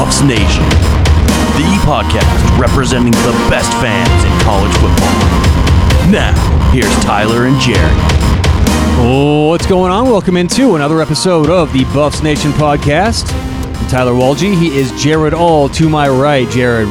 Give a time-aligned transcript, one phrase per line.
[0.00, 0.64] Buffs Nation,
[1.60, 6.10] the podcast representing the best fans in college football.
[6.10, 6.32] Now,
[6.72, 7.92] here's Tyler and Jerry.
[8.96, 10.06] Oh, what's going on?
[10.06, 13.28] Welcome into another episode of the Buffs Nation podcast.
[13.90, 14.56] Tyler Walgie.
[14.56, 16.48] He is Jared All to my right.
[16.50, 16.86] Jared,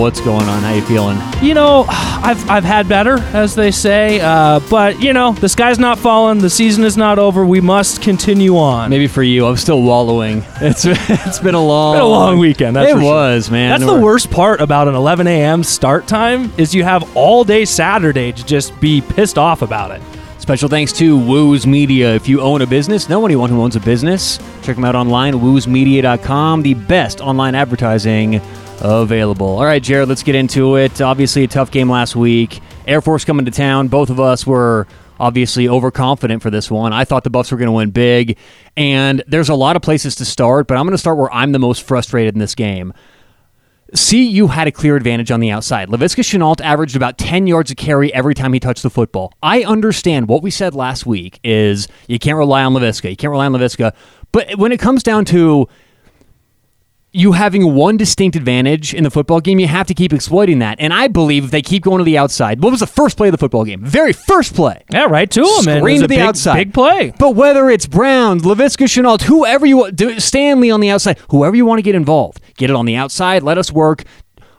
[0.00, 0.62] what's going on?
[0.62, 1.18] How you feeling?
[1.42, 5.78] You know, I've, I've had better, as they say, uh, but you know, the sky's
[5.78, 6.38] not falling.
[6.38, 7.44] The season is not over.
[7.44, 8.88] We must continue on.
[8.88, 10.42] Maybe for you, I'm still wallowing.
[10.62, 12.76] It's it's been a long, been a long weekend.
[12.76, 13.02] That's it sure.
[13.02, 13.70] was, man.
[13.70, 15.62] That's the We're- worst part about an 11 a.m.
[15.62, 20.02] start time is you have all day Saturday to just be pissed off about it.
[20.50, 22.12] Special thanks to Woos Media.
[22.12, 25.34] If you own a business, know anyone who owns a business, check them out online,
[25.34, 28.40] woosmedia.com, the best online advertising
[28.80, 29.46] available.
[29.46, 31.00] All right, Jared, let's get into it.
[31.00, 32.60] Obviously, a tough game last week.
[32.88, 33.86] Air Force coming to town.
[33.86, 34.88] Both of us were
[35.20, 36.92] obviously overconfident for this one.
[36.92, 38.36] I thought the Buffs were going to win big,
[38.76, 41.52] and there's a lot of places to start, but I'm going to start where I'm
[41.52, 42.92] the most frustrated in this game.
[43.94, 45.88] CU had a clear advantage on the outside.
[45.88, 49.32] Laviska Shenault averaged about 10 yards a carry every time he touched the football.
[49.42, 53.10] I understand what we said last week is you can't rely on Laviska.
[53.10, 53.94] You can't rely on Laviska.
[54.32, 55.68] But when it comes down to
[57.12, 60.78] you having one distinct advantage in the football game, you have to keep exploiting that.
[60.78, 63.28] And I believe if they keep going to the outside, what was the first play
[63.28, 63.84] of the football game?
[63.84, 64.84] Very first play.
[64.92, 65.62] Yeah, right to him.
[65.78, 66.56] Screen to the big, outside.
[66.56, 67.12] Big play.
[67.18, 71.56] But whether it's Brown, Laviska Shenault, whoever you want, do- Stanley on the outside, whoever
[71.56, 74.04] you want to get involved, get it on the outside, let us work.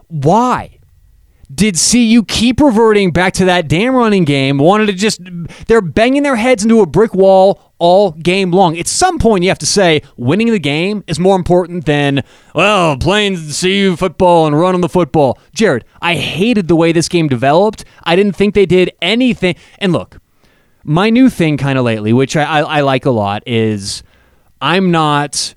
[0.07, 0.77] Why?
[1.53, 4.57] Did CU keep reverting back to that damn running game?
[4.57, 5.21] Wanted to just,
[5.67, 8.77] they're banging their heads into a brick wall all game long.
[8.77, 12.95] At some point, you have to say winning the game is more important than, well,
[12.95, 15.39] playing CU football and running the football.
[15.55, 17.83] Jared, I hated the way this game developed.
[18.03, 19.55] I didn't think they did anything.
[19.79, 20.19] And look,
[20.83, 24.03] my new thing kind of lately, which I, I, I like a lot, is
[24.61, 25.55] I'm not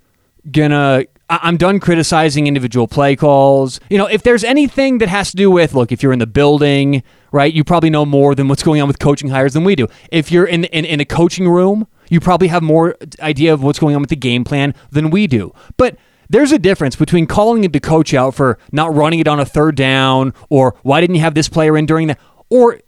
[0.50, 1.04] gonna.
[1.28, 3.80] I'm done criticizing individual play calls.
[3.88, 6.26] You know, if there's anything that has to do with, look, if you're in the
[6.26, 7.02] building,
[7.32, 9.88] right, you probably know more than what's going on with coaching hires than we do.
[10.12, 13.78] If you're in in, in a coaching room, you probably have more idea of what's
[13.78, 15.52] going on with the game plan than we do.
[15.76, 15.96] But
[16.28, 19.76] there's a difference between calling the coach out for not running it on a third
[19.76, 22.80] down, or why didn't you have this player in during that, or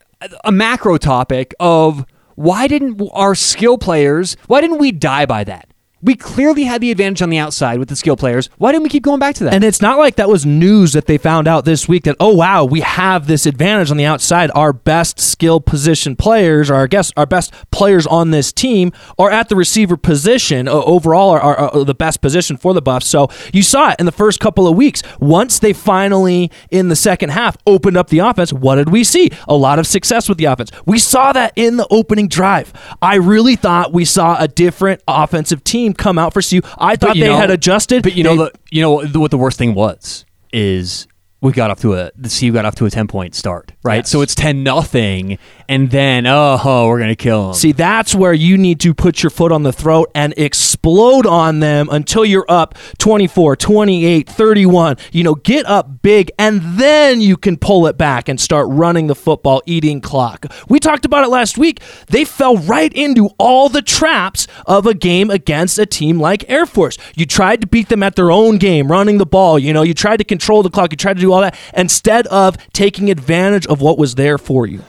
[0.45, 5.69] a macro topic of why didn't our skill players, why didn't we die by that?
[6.03, 8.51] We clearly had the advantage on the outside with the skill players.
[8.59, 9.55] Why didn't we keep going back to that?
[9.55, 12.35] And it's not like that was news that they found out this week that, oh,
[12.35, 14.51] wow, we have this advantage on the outside.
[14.55, 19.31] Our best skill position players, or our, guess, our best players on this team, are
[19.31, 20.69] at the receiver position.
[20.69, 23.07] Uh, overall, are, are, are the best position for the Buffs.
[23.07, 25.03] So you saw it in the first couple of weeks.
[25.19, 29.31] Once they finally, in the second half, opened up the offense, what did we see?
[29.49, 30.71] A lot of success with the offense.
[30.85, 32.75] We saw that in the opening drive.
[33.01, 36.61] I really thought we saw a different offensive team come out for CU.
[36.79, 38.03] I thought they know- had adjusted.
[38.03, 41.07] But you They- know, the, you know what the worst thing was is
[41.41, 43.97] we got off to a the CU got off to a ten point start, right?
[43.97, 44.11] Yes.
[44.11, 45.39] So it's ten nothing,
[45.69, 47.55] and then oh, oh, we're gonna kill them.
[47.55, 51.61] See, that's where you need to put your foot on the throat and explode on
[51.61, 54.97] them until you're up 24, 28, 31.
[55.13, 59.07] You know, get up big and then you can pull it back and start running
[59.07, 60.47] the football, eating clock.
[60.69, 61.83] We talked about it last week.
[62.07, 66.67] They fell right into all the traps of a game against a team like Air
[66.67, 66.97] Force.
[67.15, 69.59] You tried to beat them at their own game, running the ball.
[69.59, 72.27] You know, you tried to control the clock, you tried to do all that instead
[72.29, 74.83] of taking advantage of what was there for you.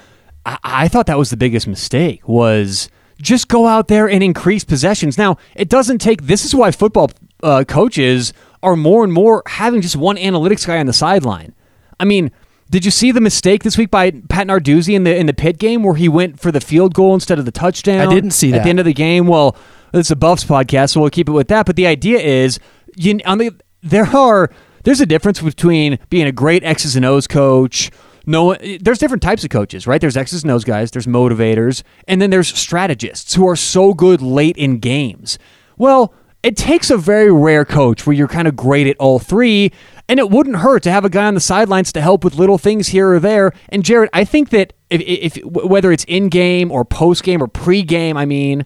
[0.46, 2.90] I, I thought that was the biggest mistake was
[3.22, 5.18] just go out there and increase possessions.
[5.18, 6.24] Now it doesn't take.
[6.24, 7.12] This is why football
[7.44, 8.34] uh, coaches
[8.64, 11.54] are more and more having just one analytics guy on the sideline.
[12.00, 12.32] I mean.
[12.70, 15.58] Did you see the mistake this week by Pat Narduzzi in the in the Pitt
[15.58, 18.06] game where he went for the field goal instead of the touchdown?
[18.06, 18.58] I didn't see that.
[18.58, 19.26] at the end of the game.
[19.26, 19.56] Well,
[19.94, 21.66] it's a Buffs podcast, so we'll keep it with that.
[21.66, 22.60] But the idea is,
[22.98, 24.52] you on the there are
[24.88, 27.92] there's a difference between being a great X's and O's coach.
[28.26, 30.00] No, there's different types of coaches, right?
[30.00, 34.22] There's X's and O's guys, there's motivators, and then there's strategists who are so good
[34.22, 35.38] late in games.
[35.78, 39.74] Well, it takes a very rare coach where you're kind of great at all three,
[40.08, 42.58] and it wouldn't hurt to have a guy on the sidelines to help with little
[42.58, 43.52] things here or there.
[43.68, 47.50] And Jared, I think that if, if whether it's in game or post game or
[47.50, 48.66] pre game, I mean,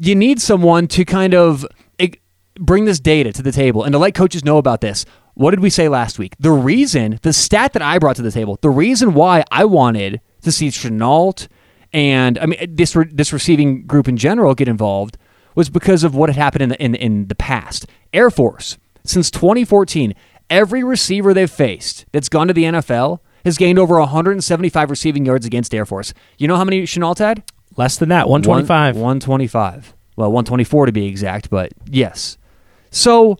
[0.00, 1.66] you need someone to kind of
[1.98, 2.08] eh,
[2.58, 5.04] bring this data to the table and to let coaches know about this.
[5.36, 6.34] What did we say last week?
[6.40, 10.22] The reason, the stat that I brought to the table, the reason why I wanted
[10.40, 11.46] to see Shenault
[11.92, 15.18] and I mean this re- this receiving group in general get involved
[15.54, 17.86] was because of what had happened in the in, in the past.
[18.14, 20.14] Air Force since 2014,
[20.48, 25.44] every receiver they've faced that's gone to the NFL has gained over 175 receiving yards
[25.44, 26.14] against Air Force.
[26.38, 27.44] You know how many Shenault had?
[27.76, 28.96] Less than that, 125.
[28.96, 29.94] One- 125.
[30.16, 32.38] Well, 124 to be exact, but yes.
[32.90, 33.36] So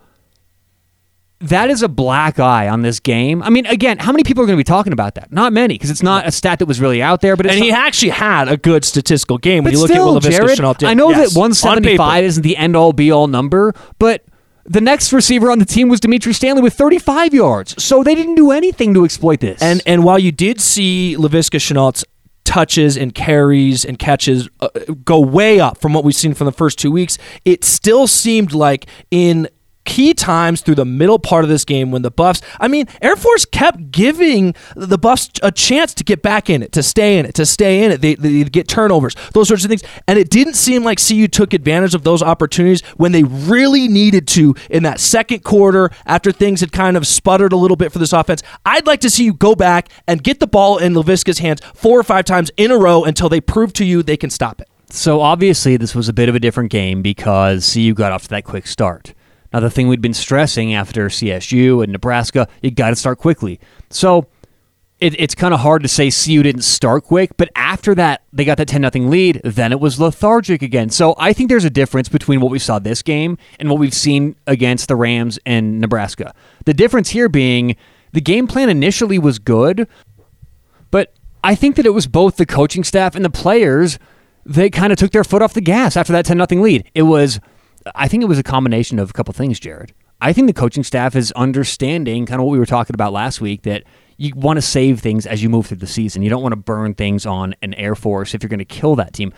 [1.41, 3.43] that is a black eye on this game.
[3.43, 5.31] I mean, again, how many people are going to be talking about that?
[5.33, 7.37] Not many, because it's not a stat that was really out there.
[7.37, 10.09] But it's And he actually had a good statistical game when but you look still,
[10.09, 10.89] at what Laviska Jared, Shenault did.
[10.89, 12.25] I know Yes, that 175 paper.
[12.25, 14.25] isn't the end all be all number, but
[14.65, 17.83] the next receiver on the team was Dimitri Stanley with 35 yards.
[17.83, 19.61] So they didn't do anything to exploit this.
[19.63, 22.05] And and while you did see Laviska Shenault's
[22.45, 24.69] touches and carries and catches uh,
[25.05, 28.53] go way up from what we've seen from the first two weeks, it still seemed
[28.55, 29.49] like in
[29.87, 33.17] key times through the middle part of this game when the Buffs, I mean, Air
[33.17, 37.25] Force kept giving the Buffs a chance to get back in it, to stay in
[37.25, 38.03] it, to stay in it.
[38.03, 39.83] They, they get turnovers, those sorts of things.
[40.07, 44.29] And it didn't seem like CU took advantage of those opportunities when they really needed
[44.29, 47.99] to in that second quarter after things had kind of sputtered a little bit for
[47.99, 48.43] this offense.
[48.67, 51.99] I'd like to see you go back and get the ball in Laviska's hands four
[51.99, 54.69] or five times in a row until they prove to you they can stop it.
[54.89, 58.29] So obviously, this was a bit of a different game because CU got off to
[58.31, 59.15] that quick start.
[59.53, 63.61] Now, the thing we'd been stressing after CSU and Nebraska, you got to start quickly.
[63.91, 64.27] So
[65.01, 68.45] it, it's kind of hard to say CU didn't start quick, but after that, they
[68.45, 70.91] got that 10 0 lead, then it was lethargic again.
[70.91, 73.95] So I think there's a difference between what we saw this game and what we've
[73.95, 76.35] seen against the Rams and Nebraska.
[76.65, 77.77] The difference here being
[78.13, 79.87] the game plan initially was good,
[80.91, 81.13] but
[81.45, 83.99] I think that it was both the coaching staff and the players
[84.47, 86.89] they kind of took their foot off the gas after that 10 0 lead.
[86.95, 87.41] It was,
[87.95, 89.93] I think it was a combination of a couple things, Jared.
[90.21, 93.41] I think the coaching staff is understanding kind of what we were talking about last
[93.41, 93.85] week that
[94.17, 96.23] you want to save things as you move through the season.
[96.23, 98.97] You don't want to burn things on an Air Force if you're going to kill
[98.97, 99.33] that team.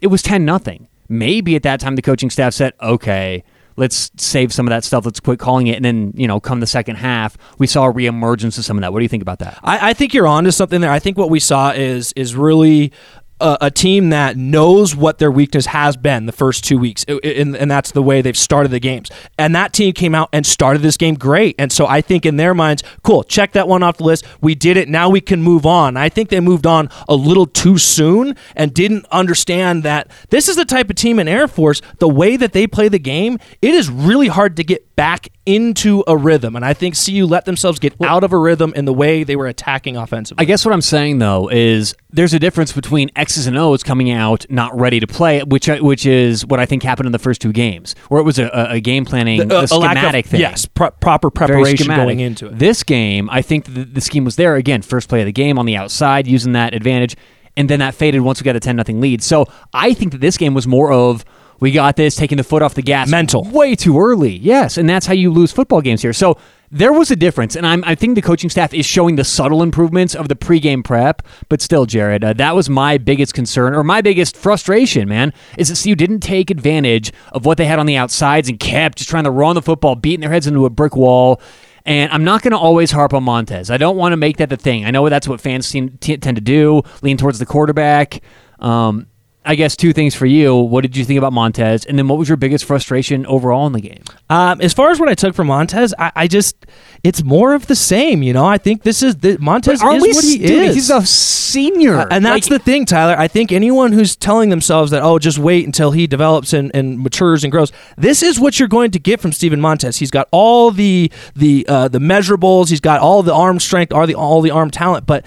[0.00, 0.88] It was 10 nothing.
[1.08, 3.44] Maybe at that time the coaching staff said, okay,
[3.76, 5.04] let's save some of that stuff.
[5.04, 5.76] Let's quit calling it.
[5.76, 8.82] And then, you know, come the second half, we saw a reemergence of some of
[8.82, 8.92] that.
[8.92, 9.58] What do you think about that?
[9.62, 10.90] I, I think you're onto something there.
[10.90, 12.92] I think what we saw is is really
[13.40, 17.56] a, a team that knows what their weakness has been the first two weeks, and,
[17.56, 19.10] and that's the way they've started the games.
[19.38, 21.54] And that team came out and started this game great.
[21.58, 24.24] And so I think in their minds, cool, check that one off the list.
[24.40, 24.88] We did it.
[24.88, 25.96] Now we can move on.
[25.96, 30.56] I think they moved on a little too soon and didn't understand that this is
[30.56, 31.82] the type of team in Air Force.
[31.98, 36.02] The way that they play the game, it is really hard to get back into
[36.06, 36.56] a rhythm.
[36.56, 39.36] And I think CU let themselves get out of a rhythm in the way they
[39.36, 40.42] were attacking offensively.
[40.42, 44.10] I guess what I'm saying though is there's a difference between X's and O's coming
[44.10, 47.40] out not ready to play, which which is what I think happened in the first
[47.40, 50.40] two games, where it was a, a- game planning, Uh, a a of- schematic thing.
[50.40, 52.58] Yes, pro- proper preparation going into it.
[52.58, 54.82] This game, I think the, the scheme was there again.
[54.82, 57.16] First play of the game on the outside, using that advantage,
[57.56, 59.22] and then that faded once we got a ten nothing lead.
[59.22, 61.24] So I think that this game was more of
[61.60, 63.44] we got this, taking the foot off the gas, Mental.
[63.44, 64.36] way too early.
[64.36, 66.12] Yes, and that's how you lose football games here.
[66.12, 66.38] So
[66.70, 69.62] there was a difference, and I'm, I think the coaching staff is showing the subtle
[69.62, 71.22] improvements of the pregame prep.
[71.48, 75.08] But still, Jared, uh, that was my biggest concern or my biggest frustration.
[75.08, 78.58] Man, is that CU didn't take advantage of what they had on the outsides and
[78.58, 81.40] kept just trying to run the football, beating their heads into a brick wall.
[81.86, 83.70] And I'm not going to always harp on Montez.
[83.70, 84.86] I don't want to make that the thing.
[84.86, 88.22] I know that's what fans seem, t- tend to do, lean towards the quarterback.
[88.58, 89.06] Um,
[89.46, 90.54] I guess two things for you.
[90.56, 91.84] What did you think about Montez?
[91.84, 94.02] And then what was your biggest frustration overall in the game?
[94.30, 96.64] Um, as far as what I took from Montez, I, I just
[97.02, 98.22] it's more of the same.
[98.22, 100.74] You know, I think this is the, Montez Aren't is we what he dude, is.
[100.74, 102.06] He's a senior.
[102.10, 103.14] and that's Like, the thing, Tyler.
[103.18, 107.00] I think anyone who's telling themselves that, oh, just wait until he develops and, and
[107.00, 109.98] matures and grows, this is what you're going to get from Steven Montez.
[109.98, 112.70] He's got all the the uh, the measurables.
[112.70, 115.26] He's got all the arm strength, all the all the arm talent, but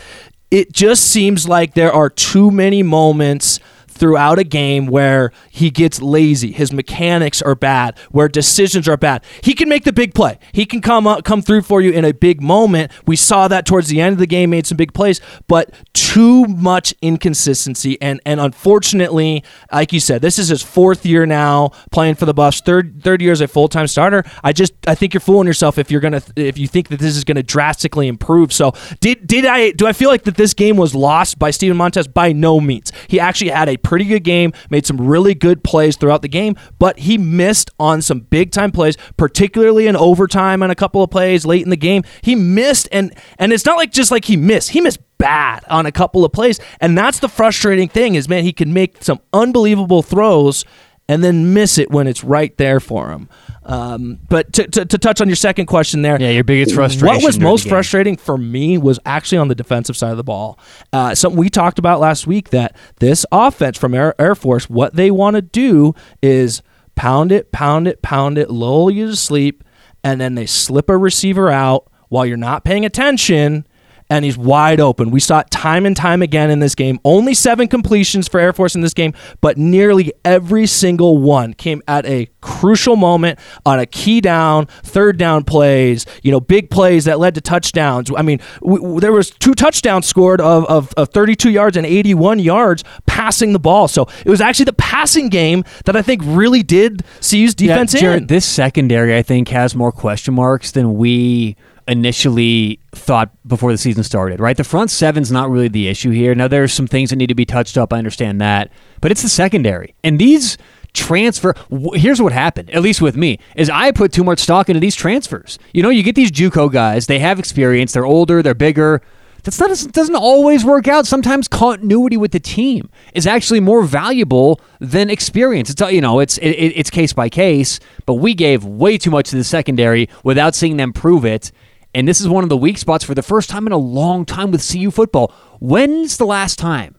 [0.49, 3.59] it just seems like there are too many moments
[3.97, 9.23] throughout a game where he gets lazy, his mechanics are bad, where decisions are bad.
[9.41, 10.39] He can make the big play.
[10.53, 12.91] He can come up, come through for you in a big moment.
[13.05, 16.45] We saw that towards the end of the game, made some big plays, but too
[16.45, 18.01] much inconsistency.
[18.01, 22.33] And and unfortunately, like you said, this is his fourth year now playing for the
[22.33, 24.23] Buffs, third third year as a full time starter.
[24.43, 27.15] I just I think you're fooling yourself if you're gonna if you think that this
[27.15, 28.53] is gonna drastically improve.
[28.53, 31.77] So did did I do I feel like that this game was lost by Steven
[31.77, 32.07] Montez?
[32.07, 32.91] By no means.
[33.07, 36.57] He actually had a pretty good game, made some really good plays throughout the game,
[36.77, 41.09] but he missed on some big time plays, particularly in overtime on a couple of
[41.09, 42.03] plays late in the game.
[42.21, 44.71] He missed and and it's not like just like he missed.
[44.71, 46.59] He missed bad on a couple of plays.
[46.81, 50.65] And that's the frustrating thing is man, he can make some unbelievable throws
[51.09, 53.29] and then miss it when it's right there for them.
[53.63, 57.07] Um, but to, to, to touch on your second question there, Yeah, your biggest frustration
[57.07, 60.57] What was most frustrating for me was actually on the defensive side of the ball.
[60.93, 64.95] Uh, something we talked about last week that this offense from Air, Air Force, what
[64.95, 66.61] they want to do is
[66.95, 69.63] pound it, pound it, pound it, lull you to sleep,
[70.03, 73.67] and then they slip a receiver out while you're not paying attention
[74.09, 75.11] and he's wide open.
[75.11, 76.99] We saw it time and time again in this game.
[77.03, 81.81] Only seven completions for Air Force in this game, but nearly every single one came
[81.87, 87.05] at a crucial moment on a key down, third down plays, you know, big plays
[87.05, 88.09] that led to touchdowns.
[88.15, 92.39] I mean, w- there was two touchdowns scored of, of, of 32 yards and 81
[92.39, 93.87] yards passing the ball.
[93.87, 97.99] So it was actually the passing game that I think really did CU's defense yeah,
[97.99, 98.27] Jared, in.
[98.27, 104.03] This secondary, I think, has more question marks than we initially thought before the season
[104.03, 104.57] started, right?
[104.57, 106.35] The front seven's not really the issue here.
[106.35, 107.93] Now, there's some things that need to be touched up.
[107.93, 108.71] I understand that.
[109.01, 109.95] But it's the secondary.
[110.03, 110.57] And these
[110.93, 111.53] transfer
[111.93, 114.95] here's what happened at least with me is i put too much stock into these
[114.95, 118.99] transfers you know you get these juco guys they have experience they're older they're bigger
[119.47, 121.07] that's not doesn't always work out.
[121.07, 125.69] Sometimes continuity with the team is actually more valuable than experience.
[125.69, 127.79] It's uh, you know it's it, it's case by case.
[128.05, 131.53] But we gave way too much to the secondary without seeing them prove it.
[131.97, 134.23] And this is one of the weak spots for the first time in a long
[134.23, 135.33] time with CU football.
[135.59, 136.95] When's the last time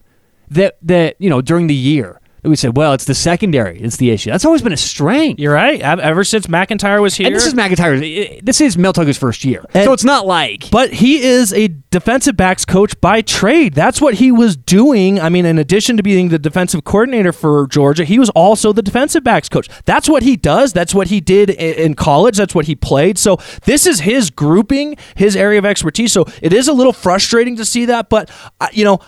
[0.49, 3.81] that that you know during the year we said, well, it's the secondary.
[3.81, 4.31] It's the issue.
[4.31, 5.41] That's always been a strength.
[5.41, 5.81] You're right.
[5.81, 7.99] Ever since MacIntyre was here, and this is MacIntyre.
[8.43, 10.71] This is Mel Tucker's first year, and, so it's not like.
[10.71, 13.75] But he is a defensive backs coach by trade.
[13.75, 15.21] That's what he was doing.
[15.21, 18.83] I mean, in addition to being the defensive coordinator for Georgia, he was also the
[18.83, 19.69] defensive backs coach.
[19.85, 20.73] That's what he does.
[20.73, 22.37] That's what he did in college.
[22.37, 23.19] That's what he played.
[23.19, 26.13] So this is his grouping, his area of expertise.
[26.13, 28.31] So it is a little frustrating to see that, but
[28.61, 29.01] uh, you know,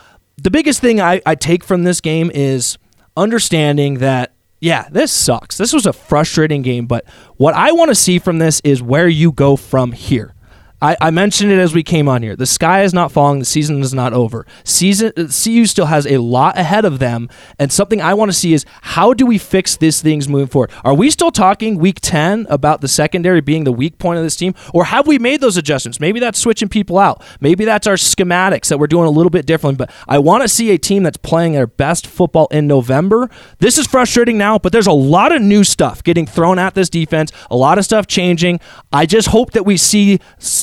[0.43, 2.79] the biggest thing I, I take from this game is
[3.17, 5.57] understanding that yeah, this sucks.
[5.57, 7.07] This was a frustrating game, but
[7.39, 10.35] what I want to see from this is where you go from here.
[10.83, 12.35] I, I, mentioned it as we came on here.
[12.35, 13.41] The sky is not falling.
[13.41, 14.47] The season is not over.
[14.65, 18.37] Season uh, CU still has a lot ahead of them, and something I want to
[18.37, 20.71] see is how do we fix these things moving forward?
[20.85, 24.37] Are we still talking week ten about the secondary being the weak point of this
[24.37, 26.01] team, or have we made those adjustments?
[26.01, 27.23] Maybe that's switching people out.
[27.41, 29.77] Maybe that's our schematics that we're doing a little bit differently.
[29.77, 33.29] But I want to see a team that's playing their best football in November.
[33.59, 36.89] This is frustrating now, but there's a lot of new stuff getting thrown at this
[36.89, 37.33] defense.
[37.51, 38.61] A lot of stuff changing.
[38.93, 40.21] I just hope that we see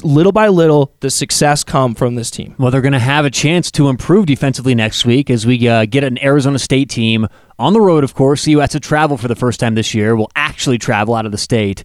[0.07, 2.55] little by little the success come from this team.
[2.57, 5.85] Well, they're going to have a chance to improve defensively next week as we uh,
[5.85, 7.27] get an Arizona State team
[7.59, 8.03] on the road.
[8.03, 10.15] Of course, CU has to travel for the first time this year.
[10.15, 11.83] Will actually travel out of the state,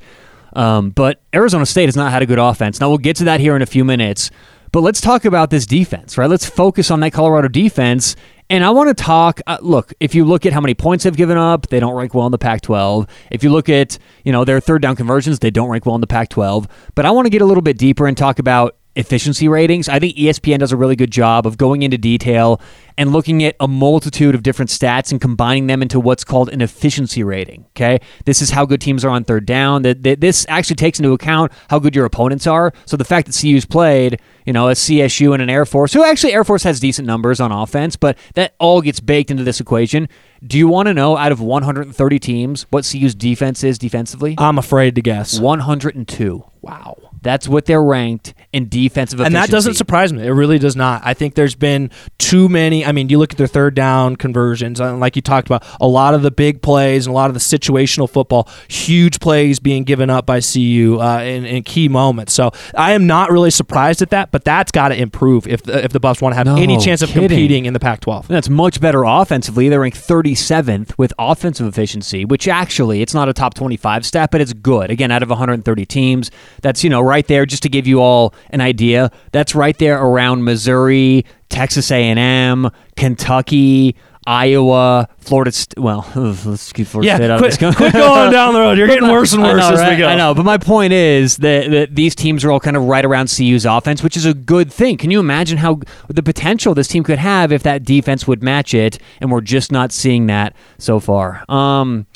[0.55, 2.81] um, but Arizona State has not had a good offense.
[2.81, 4.31] Now we'll get to that here in a few minutes.
[4.73, 6.31] But let's talk about this defense, right?
[6.31, 8.17] Let's focus on that Colorado defense.
[8.49, 9.41] And I want to talk.
[9.47, 12.15] Uh, look, if you look at how many points they've given up, they don't rank
[12.15, 13.09] well in the Pac-12.
[13.31, 16.01] If you look at you know their third down conversions, they don't rank well in
[16.01, 16.69] the Pac-12.
[16.95, 19.89] But I want to get a little bit deeper and talk about efficiency ratings.
[19.89, 22.61] I think ESPN does a really good job of going into detail
[22.99, 26.61] and looking at a multitude of different stats and combining them into what's called an
[26.61, 27.65] efficiency rating.
[27.71, 29.83] Okay, this is how good teams are on third down.
[29.83, 32.73] That this actually takes into account how good your opponents are.
[32.85, 36.05] So the fact that CU's played, you know, a CSU and an Air Force, who
[36.05, 39.59] actually Air Force has decent numbers on offense, but that all gets baked into this
[39.59, 40.09] equation.
[40.47, 44.35] Do you want to know out of 130 teams what CU's defense is defensively?
[44.37, 45.39] I'm afraid to guess.
[45.39, 46.45] 102.
[46.61, 47.12] Wow.
[47.23, 49.37] That's what they're ranked in defensive efficiency.
[49.37, 50.27] and that doesn't surprise me.
[50.27, 51.03] It really does not.
[51.05, 52.85] I think there's been too many.
[52.85, 55.87] I mean, you look at their third down conversions, and like you talked about, a
[55.87, 59.85] lot of the big plays and a lot of the situational football, huge plays being
[59.85, 62.33] given up by CU uh, in, in, key moments.
[62.33, 65.85] So I am not really surprised at that, but that's got to improve if the,
[65.85, 67.29] if the Buffs want to have no any chance of kidding.
[67.29, 68.27] competing in the Pac-12.
[68.27, 69.69] That's much better offensively.
[69.69, 74.41] They're ranked 37th with offensive efficiency, which actually it's not a top 25 stat, but
[74.41, 74.91] it's good.
[74.91, 77.45] Again, out of 130 teams, that's you know right there.
[77.45, 83.95] Just to give you all an idea, that's right there around Missouri, Texas A&M, Kentucky,
[84.27, 85.53] Iowa, Florida.
[85.53, 87.77] St- well, let's keep Florida yeah, State out quit, of this.
[87.77, 88.79] quit going down the road.
[88.79, 89.91] You're getting worse and worse know, as right?
[89.93, 90.09] we go.
[90.09, 93.05] I know, but my point is that, that these teams are all kind of right
[93.05, 94.97] around CU's offense, which is a good thing.
[94.97, 98.73] Can you imagine how the potential this team could have if that defense would match
[98.73, 98.99] it?
[99.21, 101.45] And we're just not seeing that so far.
[101.49, 102.07] Um,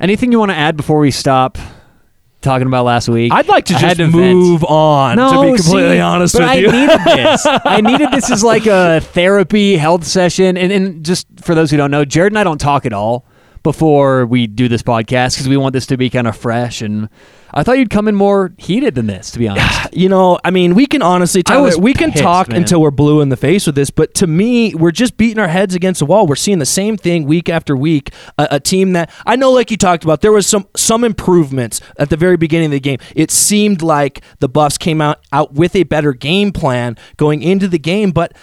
[0.00, 1.58] anything you want to add before we stop?
[2.40, 3.32] Talking about last week.
[3.32, 5.16] I'd like to I just to move on.
[5.16, 7.46] No, to be completely see, honest but with I you, I needed this.
[7.64, 10.56] I needed this as like a therapy health session.
[10.56, 13.24] And, and just for those who don't know, Jared and I don't talk at all
[13.62, 17.08] before we do this podcast because we want this to be kind of fresh and
[17.52, 19.68] I thought you'd come in more heated than this, to be honest.
[19.98, 22.58] You know, I mean, we can honestly tell we can pissed, talk man.
[22.58, 25.48] until we're blue in the face with this, but to me, we're just beating our
[25.48, 26.26] heads against the wall.
[26.26, 28.12] We're seeing the same thing week after week.
[28.36, 31.80] A, a team that I know, like you talked about, there was some some improvements
[31.96, 32.98] at the very beginning of the game.
[33.16, 37.66] It seemed like the Buffs came out out with a better game plan going into
[37.66, 38.34] the game, but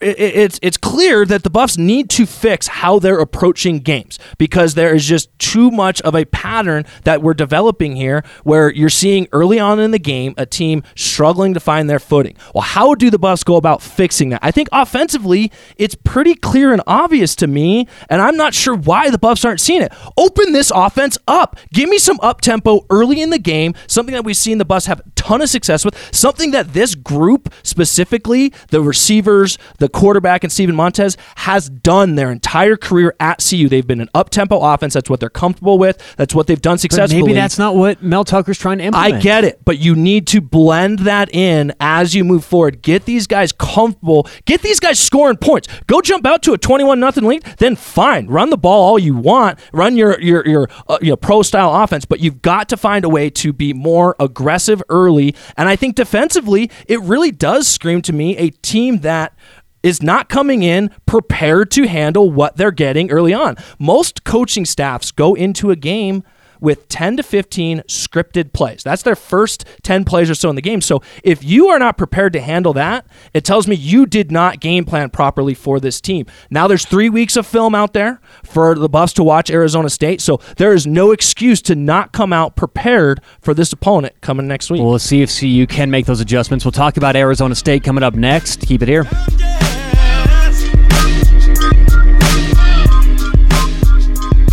[0.00, 4.74] it, it's it's clear that the Buffs need to fix how they're approaching games because
[4.74, 9.28] there is just too much of a pattern that we're developing here where you're seeing
[9.32, 12.36] early on in the game a team struggling to find their footing.
[12.54, 14.40] Well, how do the Buffs go about fixing that?
[14.42, 19.10] I think offensively, it's pretty clear and obvious to me, and I'm not sure why
[19.10, 19.92] the Buffs aren't seeing it.
[20.16, 21.58] Open this offense up.
[21.72, 24.86] Give me some up tempo early in the game, something that we've seen the Buffs
[24.86, 30.44] have a ton of success with, something that this group specifically, the receivers, the quarterback,
[30.44, 33.68] and Steven Montez has done their entire career at CU.
[33.68, 34.94] They've been an up tempo offense.
[34.94, 36.16] That's what they're comfortable with.
[36.16, 37.22] That's what they've done successfully.
[37.22, 39.14] But maybe that's not what Mel Tucker's trying to implement.
[39.14, 42.82] I get it, but you need to blend that in as you move forward.
[42.82, 44.28] Get these guys comfortable.
[44.44, 45.68] Get these guys scoring points.
[45.86, 47.42] Go jump out to a twenty-one nothing lead.
[47.58, 49.58] Then fine, run the ball all you want.
[49.72, 53.04] Run your your your uh, you know pro style offense, but you've got to find
[53.04, 55.34] a way to be more aggressive early.
[55.56, 59.34] And I think defensively, it really does scream to me a team that
[59.82, 63.56] is not coming in prepared to handle what they're getting early on.
[63.78, 66.22] Most coaching staffs go into a game
[66.62, 68.82] with 10 to 15 scripted plays.
[68.84, 70.80] That's their first 10 plays or so in the game.
[70.80, 74.60] So if you are not prepared to handle that, it tells me you did not
[74.60, 76.26] game plan properly for this team.
[76.50, 80.20] Now there's three weeks of film out there for the Buffs to watch Arizona State.
[80.20, 84.70] So there is no excuse to not come out prepared for this opponent coming next
[84.70, 84.82] week.
[84.82, 86.64] Well, see if CU can make those adjustments.
[86.64, 88.60] We'll talk about Arizona State coming up next.
[88.60, 89.61] Keep it here.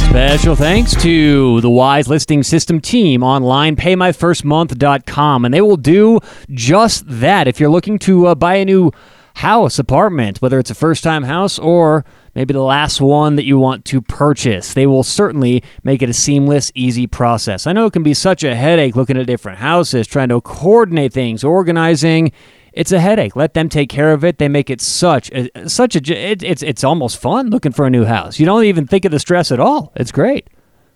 [0.10, 7.04] Special thanks to the Wise Listing System team online, paymyfirstmonth.com, and they will do just
[7.08, 7.48] that.
[7.48, 8.92] If you're looking to uh, buy a new
[9.36, 13.60] house, apartment, whether it's a first time house or maybe the last one that you
[13.60, 17.68] want to purchase, they will certainly make it a seamless, easy process.
[17.68, 21.13] I know it can be such a headache looking at different houses, trying to coordinate
[21.13, 22.32] things, organizing
[22.79, 23.36] it's a headache.
[23.36, 24.38] Let them take care of it.
[24.38, 27.89] They make it such a, such a it, it's it's almost fun looking for a
[27.89, 28.39] new house.
[28.39, 29.91] You don't even think of the stress at all.
[29.98, 30.50] It's great.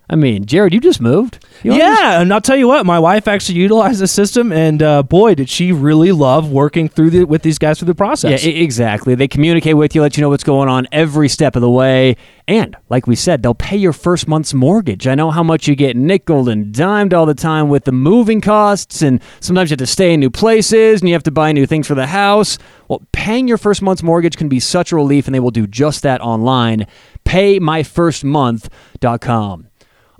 [0.10, 1.45] I mean, Jared, you just moved.
[1.63, 5.01] You yeah, and I'll tell you what, my wife actually utilized the system, and uh,
[5.01, 8.43] boy, did she really love working through the, with these guys through the process.
[8.43, 9.15] Yeah, exactly.
[9.15, 12.17] They communicate with you, let you know what's going on every step of the way,
[12.50, 15.07] and like we said, they'll pay your first month's mortgage.
[15.07, 18.41] I know how much you get nickel and dimed all the time with the moving
[18.41, 21.54] costs, and sometimes you have to stay in new places, and you have to buy
[21.54, 22.58] new things for the house.
[22.89, 25.65] Well, paying your first month's mortgage can be such a relief, and they will do
[25.65, 26.88] just that online.
[27.25, 29.67] PayMyFirstMonth.com.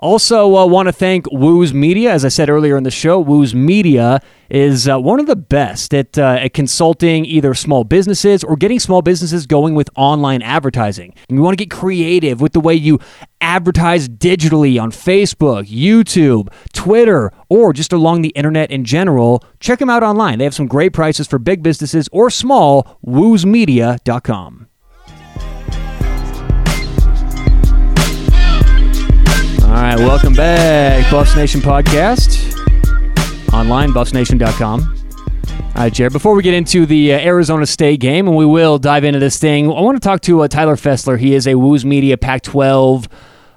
[0.04, 2.12] Also, uh, want to thank Woos Media.
[2.12, 5.94] As I said earlier in the show, Woos Media is uh, one of the best
[5.94, 11.14] at, uh, at consulting either small businesses or getting small businesses going with online advertising.
[11.30, 13.00] And you want to get creative with the way you
[13.40, 19.42] advertise digitally on Facebook, YouTube, Twitter, or just along the internet in general.
[19.62, 20.38] Check them out online.
[20.38, 23.00] They have some great prices for big businesses or small.
[23.08, 24.68] WoosMedia.com.
[29.74, 31.10] All right, welcome back.
[31.10, 32.54] Buffs Nation podcast.
[33.52, 34.82] Online, buffsnation.com.
[35.50, 38.78] All right, Jared, before we get into the uh, Arizona State game, and we will
[38.78, 41.18] dive into this thing, I want to talk to uh, Tyler Fessler.
[41.18, 43.10] He is a Woos Media Pac 12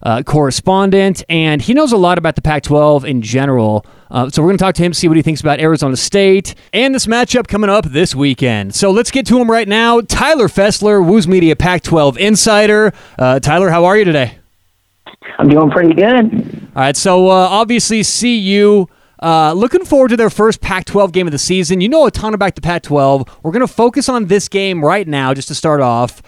[0.05, 3.85] uh, correspondent, and he knows a lot about the Pac 12 in general.
[4.11, 6.55] Uh, so we're going to talk to him, see what he thinks about Arizona State
[6.73, 8.75] and this matchup coming up this weekend.
[8.75, 10.01] So let's get to him right now.
[10.01, 12.95] Tyler Fessler, Woos Media Pac 12 insider.
[13.19, 14.39] Uh, Tyler, how are you today?
[15.39, 16.69] I'm doing pretty good.
[16.75, 18.87] All right, so uh, obviously CU
[19.23, 21.81] uh, looking forward to their first Pac-12 game of the season.
[21.81, 23.29] You know a ton about the Pac-12.
[23.43, 26.23] We're going to focus on this game right now, just to start off.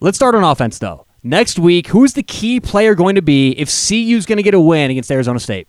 [0.00, 1.06] Let's start on offense, though.
[1.22, 4.60] Next week, who's the key player going to be if CU's going to get a
[4.60, 5.68] win against Arizona State?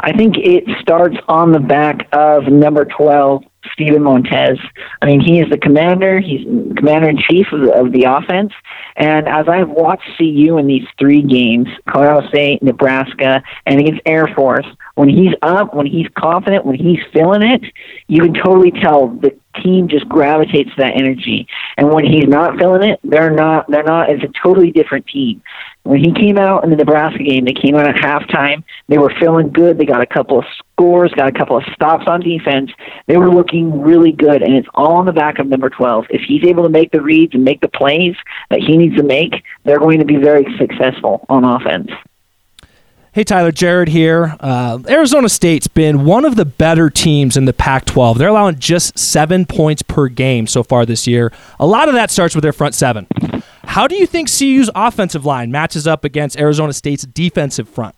[0.00, 4.58] I think it starts on the back of number 12, Steven Montez.
[5.00, 6.20] I mean, he is the commander.
[6.20, 6.44] He's
[6.76, 8.52] commander in chief of the, of the offense.
[8.96, 14.28] And as I've watched CU in these three games, Colorado State, Nebraska, and against Air
[14.34, 17.62] Force, when he's up, when he's confident, when he's feeling it,
[18.08, 21.46] you can totally tell the team just gravitates to that energy.
[21.76, 23.70] And when he's not feeling it, they're not.
[23.70, 24.10] They're not.
[24.10, 25.42] It's a totally different team.
[25.84, 28.64] When he came out in the Nebraska game, they came out at halftime.
[28.88, 29.78] They were feeling good.
[29.78, 30.44] They got a couple of
[30.82, 32.70] scores, got a couple of stops on defense.
[33.06, 36.06] They were looking really good, and it's all on the back of number 12.
[36.10, 38.16] If he's able to make the reads and make the plays
[38.50, 41.90] that he needs to make, they're going to be very successful on offense.
[43.12, 44.36] Hey, Tyler, Jared here.
[44.40, 48.18] Uh, Arizona State's been one of the better teams in the Pac 12.
[48.18, 51.30] They're allowing just seven points per game so far this year.
[51.60, 53.06] A lot of that starts with their front seven.
[53.64, 57.94] How do you think CU's offensive line matches up against Arizona State's defensive front?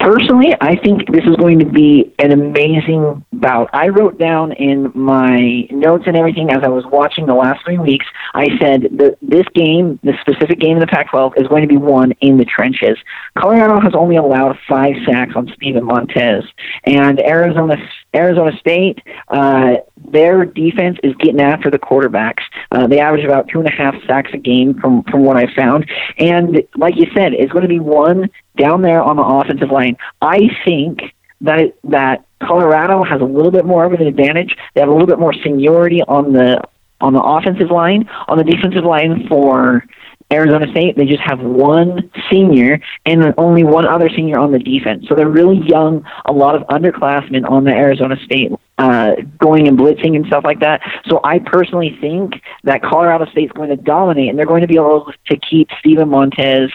[0.00, 3.68] Personally, I think this is going to be an amazing bout.
[3.74, 7.76] I wrote down in my notes and everything as I was watching the last three
[7.76, 11.60] weeks, I said that this game, the specific game in the Pac 12, is going
[11.60, 12.96] to be won in the trenches.
[13.36, 16.44] Colorado has only allowed five sacks on Steven Montez,
[16.84, 17.76] and Arizona
[18.14, 22.42] Arizona State, uh, their defense is getting after the quarterbacks.
[22.72, 25.46] Uh, they average about two and a half sacks a game from from what I
[25.54, 28.30] found, and like you said, it's going to be one
[28.60, 29.96] down there on the offensive line.
[30.20, 31.00] I think
[31.40, 34.56] that that Colorado has a little bit more of an advantage.
[34.74, 36.62] They have a little bit more seniority on the
[37.00, 38.08] on the offensive line.
[38.28, 39.84] On the defensive line for
[40.32, 45.06] Arizona State, they just have one senior and only one other senior on the defense.
[45.08, 49.76] So they're really young, a lot of underclassmen on the Arizona State uh, going and
[49.78, 50.80] blitzing and stuff like that.
[51.06, 54.76] So I personally think that Colorado State's going to dominate, and they're going to be
[54.76, 56.70] able to keep Steven Montez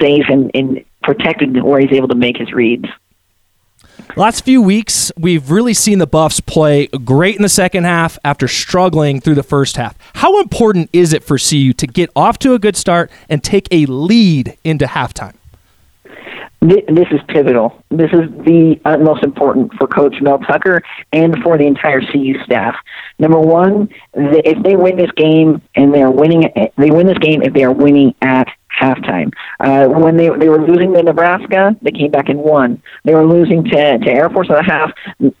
[0.00, 2.86] safe and, and protected where he's able to make his reads.
[4.16, 8.46] Last few weeks, we've really seen the Buffs play great in the second half after
[8.46, 9.96] struggling through the first half.
[10.14, 13.68] How important is it for CU to get off to a good start and take
[13.70, 15.34] a lead into halftime?
[16.64, 17.84] This is pivotal.
[17.90, 22.74] This is the utmost important for Coach Mel Tucker and for the entire CU staff.
[23.18, 27.52] Number one, if they win this game and they're winning, they win this game if
[27.52, 28.48] they are winning at
[28.80, 29.30] halftime.
[29.60, 32.82] Uh, when they they were losing to Nebraska, they came back and won.
[33.04, 34.90] They were losing to to Air Force at the half.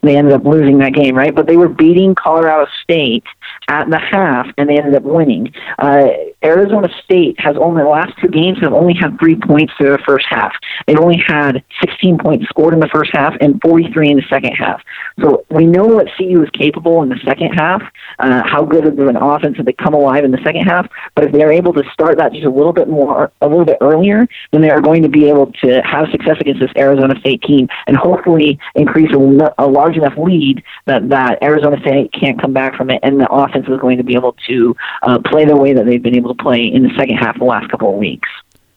[0.02, 1.34] They ended up losing that game, right?
[1.34, 3.24] But they were beating Colorado State
[3.68, 5.52] at the half, and they ended up winning.
[5.78, 6.08] Uh,
[6.44, 10.02] Arizona State has only the last two games have only had three points through the
[10.06, 10.52] first half.
[10.86, 14.52] They've only had 16 points scored in the first half and 43 in the second
[14.52, 14.82] half.
[15.20, 17.82] So we know what CU is capable in the second half.
[18.18, 20.88] Uh, how good of an offense have they come alive in the second half?
[21.14, 23.78] But if they're able to start that just a little bit more, a little bit
[23.80, 27.42] earlier, then they are going to be able to have success against this Arizona State
[27.42, 32.52] team and hopefully increase a, a large enough lead that that Arizona State can't come
[32.52, 35.56] back from it, and the offense is going to be able to uh, play the
[35.56, 37.90] way that they've been able to play in the second half of the last couple
[37.90, 38.28] of weeks.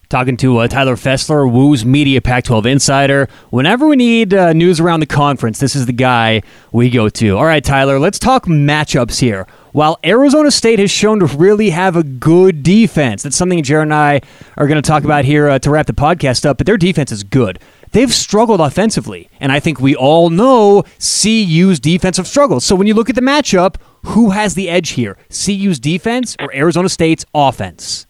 [0.10, 3.28] Talking to uh, Tyler Fessler, Woo's Media Pac 12 Insider.
[3.50, 7.38] Whenever we need uh, news around the conference, this is the guy we go to.
[7.38, 9.46] All right, Tyler, let's talk matchups here.
[9.74, 13.94] While Arizona State has shown to really have a good defense, that's something Jared and
[13.94, 14.22] I
[14.56, 17.12] are going to talk about here uh, to wrap the podcast up, but their defense
[17.12, 17.60] is good.
[17.98, 22.64] They've struggled offensively, and I think we all know CU's defensive struggles.
[22.64, 25.18] So when you look at the matchup, who has the edge here?
[25.30, 28.06] CU's defense or Arizona State's offense?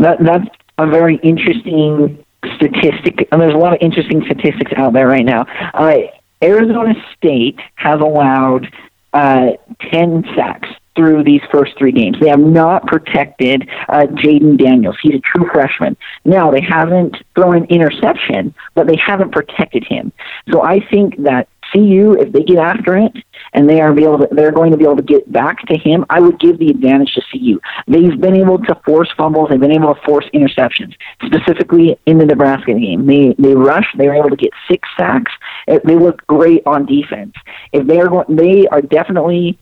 [0.00, 2.24] That, that's a very interesting
[2.56, 5.46] statistic, and there's a lot of interesting statistics out there right now.
[5.72, 5.98] Uh,
[6.42, 8.66] Arizona State has allowed
[9.12, 9.50] uh,
[9.92, 12.16] 10 sacks through these first three games.
[12.20, 14.96] They have not protected uh, Jayden Daniels.
[15.02, 15.96] He's a true freshman.
[16.24, 20.12] Now, they haven't thrown an interception, but they haven't protected him.
[20.50, 23.12] So I think that CU, if they get after it,
[23.52, 25.76] and they are be able to, they're going to be able to get back to
[25.76, 27.60] him, I would give the advantage to CU.
[27.86, 32.26] They've been able to force fumbles, they've been able to force interceptions, specifically in the
[32.26, 33.06] Nebraska game.
[33.06, 35.32] They they rush, they were able to get six sacks.
[35.66, 37.34] They look great on defense.
[37.72, 39.58] If they are going, they are definitely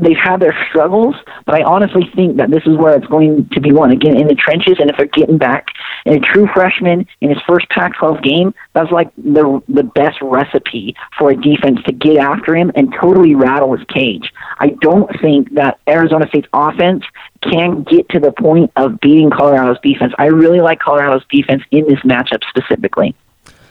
[0.00, 3.60] they've had their struggles, but I honestly think that this is where it's going to
[3.60, 4.76] be won again in the trenches.
[4.78, 5.68] And if they're getting back,
[6.06, 11.30] a true freshman in his first Pac-12 game, that's like the the best recipe for
[11.30, 14.32] a defense to get after him and totally rattle his cage.
[14.58, 17.04] I don't think that Arizona State's offense
[17.42, 20.12] can get to the point of beating Colorado's defense.
[20.18, 23.14] I really like Colorado's defense in this matchup specifically.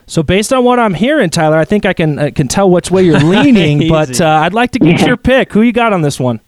[0.08, 2.92] So based on what I'm hearing, Tyler, I think I can uh, can tell which
[2.92, 3.88] way you're leaning.
[3.90, 5.08] but uh, I'd like to get yeah.
[5.08, 5.54] your pick.
[5.54, 6.40] Who you got on this one?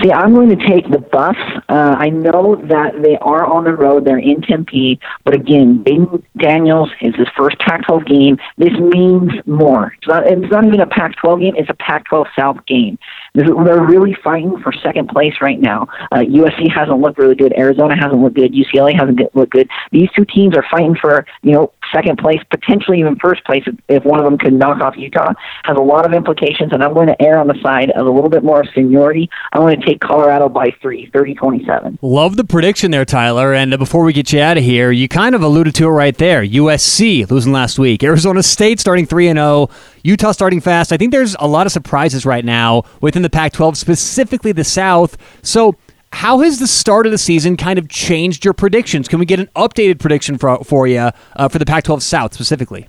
[0.00, 1.38] See, I'm going to take the Buffs.
[1.68, 4.04] Uh, I know that they are on the road.
[4.04, 4.98] They're in Tempe.
[5.24, 8.38] But again, Jayden Daniels is his first Pac 12 game.
[8.56, 9.94] This means more.
[9.98, 12.98] It's not, it's not even a Pac 12 game, it's a Pac 12 South game.
[13.34, 15.88] They're really fighting for second place right now.
[16.10, 17.54] Uh, USC hasn't looked really good.
[17.56, 18.52] Arizona hasn't looked good.
[18.52, 19.68] UCLA hasn't looked good.
[19.90, 23.74] These two teams are fighting for, you know, second place, potentially even first place if,
[23.88, 25.32] if one of them could knock off Utah.
[25.64, 28.10] Has a lot of implications, and I'm going to err on the side of a
[28.10, 29.30] little bit more seniority.
[29.52, 31.98] I'm going to take Colorado by three, 30 27.
[32.02, 33.54] Love the prediction there, Tyler.
[33.54, 35.90] And uh, before we get you out of here, you kind of alluded to it
[35.90, 36.42] right there.
[36.42, 39.70] USC losing last week, Arizona State starting 3 and 0,
[40.02, 40.92] Utah starting fast.
[40.92, 44.64] I think there's a lot of surprises right now within the Pac 12, specifically the
[44.64, 45.16] South.
[45.42, 45.76] So,
[46.12, 49.08] how has the start of the season kind of changed your predictions?
[49.08, 52.34] Can we get an updated prediction for, for you uh, for the Pac 12 South
[52.34, 52.86] specifically?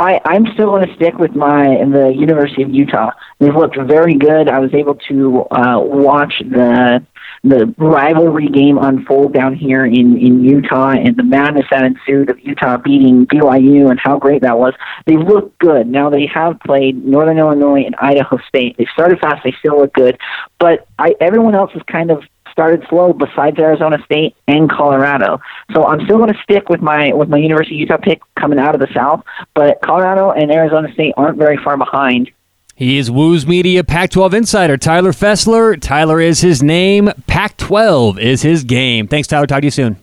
[0.00, 3.10] I, I'm still going to stick with my the University of Utah.
[3.38, 4.48] They've looked very good.
[4.48, 7.04] I was able to uh, watch the
[7.44, 12.40] the rivalry game unfold down here in in Utah and the madness that ensued of
[12.40, 14.72] Utah beating BYU and how great that was.
[15.04, 15.86] They look good.
[15.86, 18.78] Now they have played Northern Illinois and Idaho State.
[18.78, 19.44] They started fast.
[19.44, 20.18] They still look good,
[20.58, 22.24] but I everyone else is kind of
[22.60, 25.40] started slow besides Arizona State and Colorado.
[25.72, 28.58] So I'm still going to stick with my with my University of Utah pick coming
[28.58, 32.30] out of the South, but Colorado and Arizona State aren't very far behind.
[32.76, 35.80] He is Woos Media Pac 12 insider Tyler Fessler.
[35.80, 37.10] Tyler is his name.
[37.26, 39.08] Pac 12 is his game.
[39.08, 39.46] Thanks, Tyler.
[39.46, 39.96] Talk to you soon.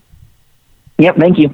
[0.98, 1.54] Yep, thank you.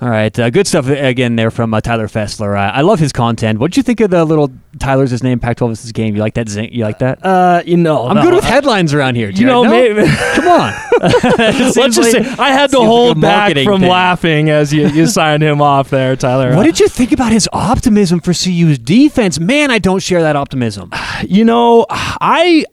[0.00, 2.56] All right, uh, good stuff again there from uh, Tyler Fessler.
[2.56, 3.58] Uh, I love his content.
[3.58, 6.14] What would you think of the little Tyler's his name Pac-12 is his game?
[6.16, 6.48] You like that?
[6.48, 6.72] Zing?
[6.72, 7.22] You like that?
[7.22, 9.28] Uh, you know, I'm no, good with headlines around here.
[9.28, 9.96] You know, Jared.
[9.96, 10.02] No?
[10.02, 10.72] maybe- come on.
[11.34, 13.90] Let's just say I had to hold back from thing.
[13.90, 16.54] laughing as you, you signed him off there, Tyler.
[16.54, 19.40] What did you think about his optimism for CU's defense?
[19.40, 20.90] Man, I don't share that optimism.
[21.22, 22.64] You know, I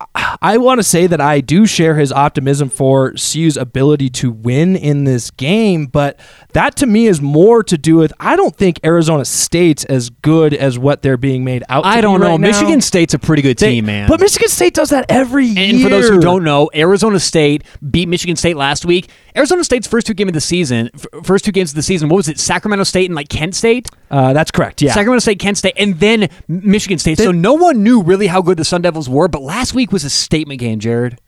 [0.42, 4.78] I want to say that I do share his optimism for CU's ability to win
[4.78, 6.18] in this game, but
[6.54, 10.54] that to me is more to do with I don't think Arizona State's as good
[10.54, 11.82] as what they're being made out.
[11.82, 12.38] to I don't know.
[12.38, 12.48] now.
[12.48, 14.08] Michigan State's a pretty good They- team, man.
[14.08, 15.70] But Michigan State does that every year.
[15.76, 19.10] And for those who don't know, Arizona State beat Michigan State last week.
[19.36, 22.10] Arizona State's first two games of the season, f- first two games of the season,
[22.10, 22.40] what was it?
[22.40, 23.88] Sacramento State and like Kent State.
[24.10, 24.82] uh, that's correct.
[24.82, 24.94] Yeah.
[24.94, 27.18] Sacramento State, Kent State, and then Michigan State.
[27.20, 30.04] so no one knew really how good the Sun Devils were, but last week was
[30.04, 31.20] a statement game, Jared.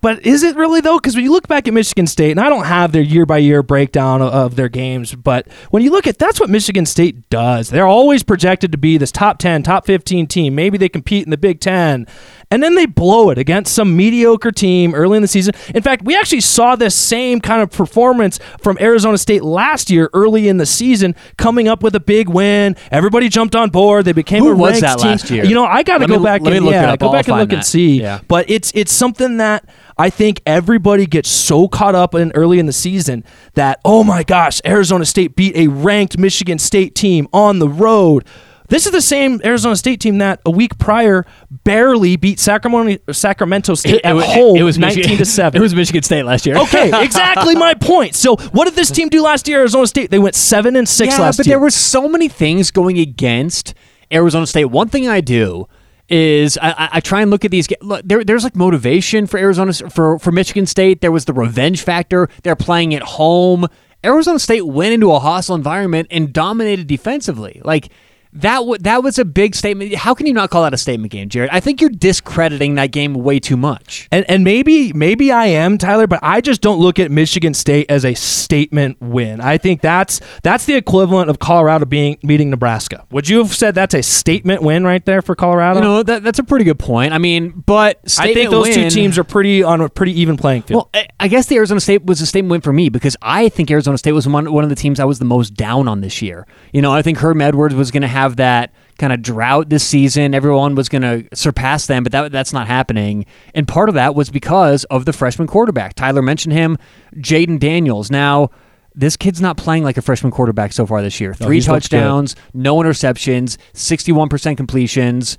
[0.00, 0.98] but is it really though?
[0.98, 3.38] Because when you look back at Michigan State, and I don't have their year by
[3.38, 7.28] year breakdown of, of their games, but when you look at that's what Michigan State
[7.30, 7.68] does.
[7.70, 10.54] They're always projected to be this top ten, top fifteen team.
[10.54, 12.06] Maybe they compete in the Big Ten,
[12.50, 15.54] and then they blow it against some mediocre team early in the season.
[15.74, 20.10] In fact, we actually saw this same kind of performance from Arizona State last year,
[20.12, 22.76] early in the season, coming up with a big win.
[22.90, 24.04] Everybody jumped on board.
[24.04, 25.08] They became Who a was that team.
[25.08, 25.44] last year?
[25.44, 27.52] You know, I got to go me- back and yeah, go I'll back and look
[27.52, 28.00] and see.
[28.00, 28.20] Yeah.
[28.28, 32.66] But it's it's something that I think everybody gets so caught up in early in
[32.66, 33.24] the season
[33.54, 38.24] that oh my gosh, Arizona State beat a ranked Michigan State team on the road.
[38.68, 41.24] This is the same Arizona State team that a week prior
[41.64, 45.58] barely beat Sacramento Sacramento State at wa- home, it was nineteen Michigan, to seven.
[45.60, 46.56] It was Michigan State last year.
[46.58, 48.14] okay, exactly my point.
[48.14, 49.60] So what did this team do last year?
[49.60, 51.54] Arizona State they went seven and six yeah, last but year.
[51.56, 53.74] But there were so many things going against
[54.12, 54.66] Arizona State.
[54.66, 55.66] One thing I do
[56.10, 57.68] is I, I- I try and look at these.
[57.80, 61.00] Look, there, there's like motivation for Arizona for for Michigan State.
[61.00, 62.28] There was the revenge factor.
[62.42, 63.66] They're playing at home.
[64.04, 67.60] Arizona State went into a hostile environment and dominated defensively.
[67.64, 67.88] Like
[68.32, 68.56] that.
[68.58, 69.94] W- that was a big statement.
[69.94, 71.50] How can you not call that a statement game, Jared?
[71.50, 74.08] I think you're discrediting that game way too much.
[74.12, 77.86] And and maybe maybe I am Tyler, but I just don't look at Michigan State
[77.90, 79.40] as a statement win.
[79.40, 83.04] I think that's that's the equivalent of Colorado being beating Nebraska.
[83.10, 85.80] Would you have said that's a statement win right there for Colorado?
[85.80, 87.12] You know that that's a pretty good point.
[87.12, 90.62] I mean, but I think those two teams are pretty on a pretty even playing
[90.62, 90.88] field.
[90.94, 93.48] Well, I- I guess the Arizona State was a statement win for me because I
[93.48, 96.00] think Arizona State was one, one of the teams I was the most down on
[96.00, 96.46] this year.
[96.72, 99.84] You know, I think Herm Edwards was going to have that kind of drought this
[99.84, 100.34] season.
[100.34, 103.26] Everyone was going to surpass them, but that that's not happening.
[103.54, 105.94] And part of that was because of the freshman quarterback.
[105.94, 106.76] Tyler mentioned him,
[107.16, 108.10] Jayden Daniels.
[108.10, 108.50] Now,
[108.94, 111.32] this kid's not playing like a freshman quarterback so far this year.
[111.32, 111.66] Three good.
[111.66, 115.38] touchdowns, no interceptions, 61% completions.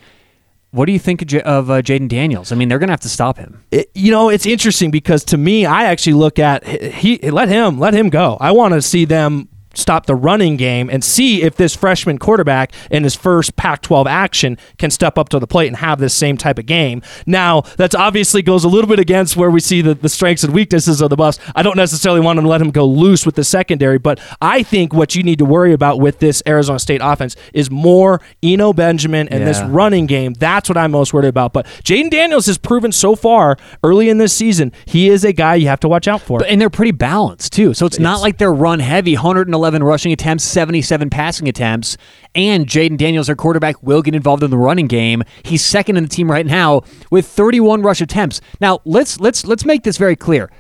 [0.72, 2.52] What do you think of, uh, Jayden Daniels?
[2.52, 3.64] I mean, they're going to have to stop him.
[3.72, 7.80] It- you know, it's interesting because to me, I actually look at he let him
[7.80, 8.38] let him go.
[8.40, 12.74] I want to see them stop the running game and see if this freshman quarterback
[12.90, 16.38] in his first Pac-12 action can step up to the plate and have this same
[16.38, 17.02] type of game.
[17.26, 20.54] Now, that's obviously goes a little bit against where we see the, the strengths and
[20.54, 21.40] weaknesses of the Buffs.
[21.56, 24.94] I don't necessarily want to let him go loose with the secondary, but I think
[24.94, 29.28] what you need to worry about with this Arizona State offense is more Eno Benjamin
[29.30, 30.34] and this running game.
[30.34, 31.54] That's what I'm most worried about.
[31.54, 35.56] But Jayden Daniels has proven so far early in this season, he is a guy
[35.56, 36.40] you have to watch out for.
[36.40, 37.74] But, and they're pretty balanced too.
[37.74, 39.14] So it's, not like they're run heavy.
[39.14, 41.98] 111 rushing attempts, 77 passing attempts,
[42.36, 45.24] and Jayden Daniels, their quarterback, will get involved in the running game.
[45.44, 48.42] He's second in the team right now with 31 rush attempts.
[48.62, 50.52] Now let's let's let's make this very clear.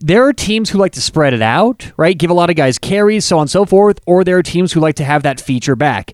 [0.00, 2.16] There are teams who like to spread it out, right?
[2.16, 4.72] Give a lot of guys carries, so on and so forth, or there are teams
[4.72, 6.12] who like to have that feature back.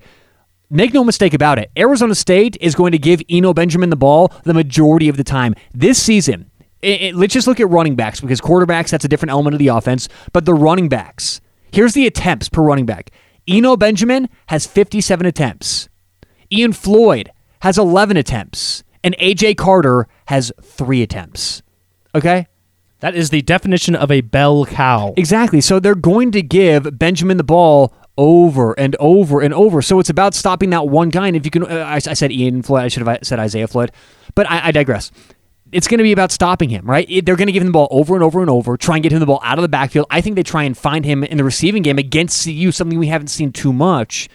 [0.71, 1.71] Make no mistake about it.
[1.79, 5.55] Arizona State is going to give Eno Benjamin the ball the majority of the time.
[5.75, 9.31] This season, it- it- let's just look at running backs because quarterbacks, that's a different
[9.33, 10.09] element of the offense.
[10.33, 11.43] But the running backs,
[11.75, 13.11] here's the attempts per running back.
[13.47, 15.89] Eno Benjamin has 57 attempts.
[16.51, 18.85] Ian Floyd has 11 attempts.
[19.03, 21.63] And AJ Carter has three attempts.
[22.15, 22.47] Okay?
[23.05, 25.13] that is the definition of a bell cow.
[25.19, 25.61] Exactly.
[25.61, 29.83] So they're going to give Benjamin the ball over and over and over.
[29.83, 31.27] So it's about stopping that one guy.
[31.27, 32.85] And if you can, uh, I, I said Ian Floyd.
[32.85, 33.93] I should have said Isaiah Floyd,
[34.35, 35.11] but I, I digress.
[35.75, 37.07] It's going to be about stopping him, right?
[37.27, 39.11] They're going to give him the ball over and over and over, try and get
[39.11, 40.07] him the ball out of the backfield.
[40.09, 43.09] I think they try and find him in the receiving game against CU, something we
[43.09, 44.29] haven't seen too much.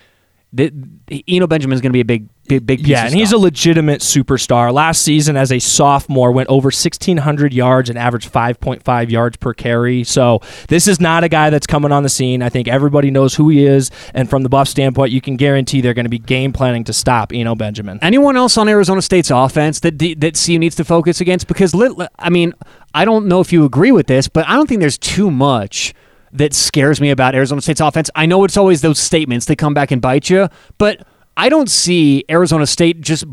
[0.57, 3.37] Eno Benjamin is going to be a big, big, big piece Yeah, and he's a
[3.37, 4.73] legitimate superstar.
[4.73, 10.03] Last season, as a sophomore, went over 1,600 yards and averaged 5.5 yards per carry.
[10.03, 12.41] So this is not a guy that's coming on the scene.
[12.41, 15.79] I think everybody knows who he is, and from the Buff standpoint, you can guarantee
[15.79, 17.99] they're going to be game planning to stop Eno Benjamin.
[18.01, 21.47] Anyone else on Arizona State's offense that that CU needs to focus against?
[21.47, 21.73] Because
[22.17, 22.53] I mean,
[22.93, 25.93] I don't know if you agree with this, but I don't think there's too much
[26.31, 28.09] that scares me about Arizona State's offense.
[28.15, 31.05] I know it's always those statements that come back and bite you, but
[31.39, 33.23] I don't see Arizona State just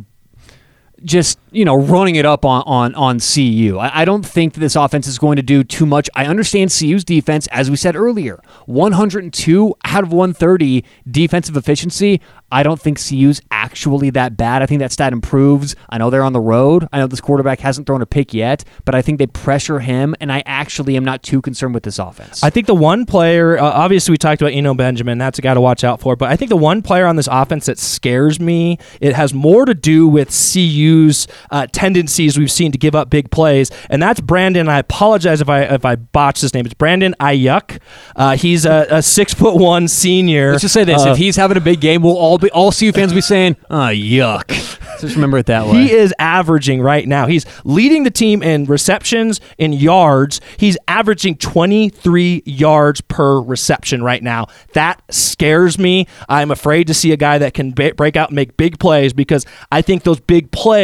[1.05, 3.79] just you know running it up on on on CU.
[3.79, 6.09] I, I don't think that this offense is going to do too much.
[6.15, 12.21] I understand CU's defense, as we said earlier, 102 out of 130 defensive efficiency.
[12.51, 14.63] I don't think CU's actually that bad.
[14.63, 15.75] I think that stat improves.
[15.91, 16.87] I know they're on the road.
[16.93, 20.15] I know this quarterback hasn't thrown a pick yet, but I think they pressure him,
[20.21, 22.45] and I actually am not too concerned with this offense.
[22.45, 25.19] I think the one player, uh, obviously, we talked about Eno Benjamin.
[25.19, 26.15] That's a guy to watch out for.
[26.15, 29.65] But I think the one player on this offense that scares me, it has more
[29.65, 30.31] to do with
[30.87, 34.69] CU's uh, tendencies we've seen to give up big plays, and that's Brandon.
[34.69, 36.65] I apologize if I if I botched his name.
[36.67, 37.81] It's Brandon Aiyuk.
[38.15, 40.53] Uh, he's a, a six foot one senior.
[40.53, 42.73] Let's just say this: Uh, if he's having a big game, we'll all be all
[42.73, 45.83] CU fans will be saying, "Oh, yuck." Just remember it that way.
[45.83, 47.27] He is averaging right now.
[47.27, 50.41] He's leading the team in receptions, in yards.
[50.57, 54.47] He's averaging 23 yards per reception right now.
[54.73, 56.07] That scares me.
[56.31, 59.45] I'm afraid to see a guy that can break out and make big plays because
[59.71, 60.76] I think those big plays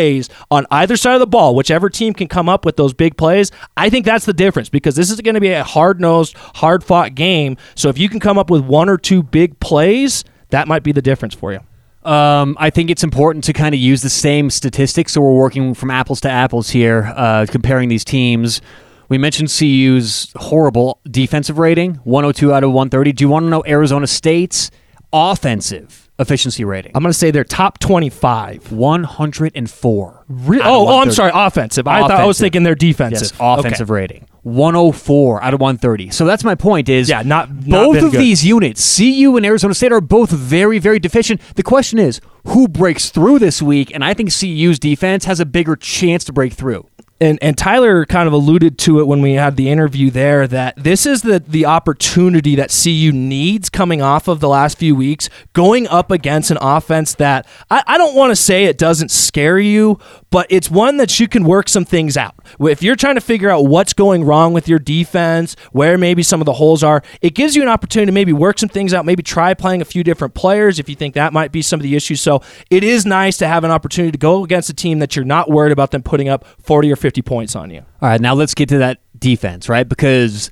[0.51, 3.51] on either side of the ball, whichever team can come up with those big plays,
[3.77, 6.85] I think that's the difference because this is going to be a hard nosed, hard
[6.85, 7.57] fought game.
[7.75, 10.93] So if you can come up with one or two big plays, that might be
[10.93, 11.61] the difference for you.
[12.05, 15.73] Um, I think it's important to kind of use the same statistics, so we're working
[15.75, 18.61] from apples to apples here, uh, comparing these teams.
[19.09, 23.13] We mentioned CU's horrible defensive rating, 102 out of 130.
[23.13, 24.71] Do you want to know Arizona State's
[25.13, 26.93] offensive efficiency rating?
[26.95, 28.73] I'm going to say they're top 25.
[28.73, 30.25] 104.
[30.29, 31.87] Re- oh, oh, I'm sorry, offensive.
[31.87, 32.41] I thought I was Offensive.
[32.45, 33.33] thinking they're defensive.
[33.33, 34.27] Yes, offensive rating.
[34.43, 36.11] 104 out of 130.
[36.11, 38.21] So that's my point is Yeah, not- both of good.
[38.21, 41.41] these units, CU and Arizona State are both very very deficient.
[41.57, 45.47] The question is who breaks through this week and I think CU's defense has a
[45.47, 46.87] bigger chance to break through.
[47.21, 50.75] and and Tyler kind of alluded to it when we had the interview there that
[50.77, 55.29] this is the the opportunity that CU needs coming off of the last few weeks,
[55.53, 59.61] going up against an offense that I, I don't want to say it doesn't scare
[59.61, 60.01] you,
[60.33, 62.35] but it's one that you can work some things out.
[62.59, 66.41] If you're trying to figure out what's going wrong with your defense, where maybe some
[66.41, 69.05] of the holes are, it gives you an opportunity to maybe work some things out,
[69.05, 71.83] maybe try playing a few different players if you think that might be some of
[71.83, 72.23] the issues.
[72.23, 75.27] So it is nice to have an opportunity to go against a team that you're
[75.27, 77.81] not worried about them putting up 40 or 50 points on you.
[78.01, 79.87] All right, now let's get to that defense, right?
[79.87, 80.51] Because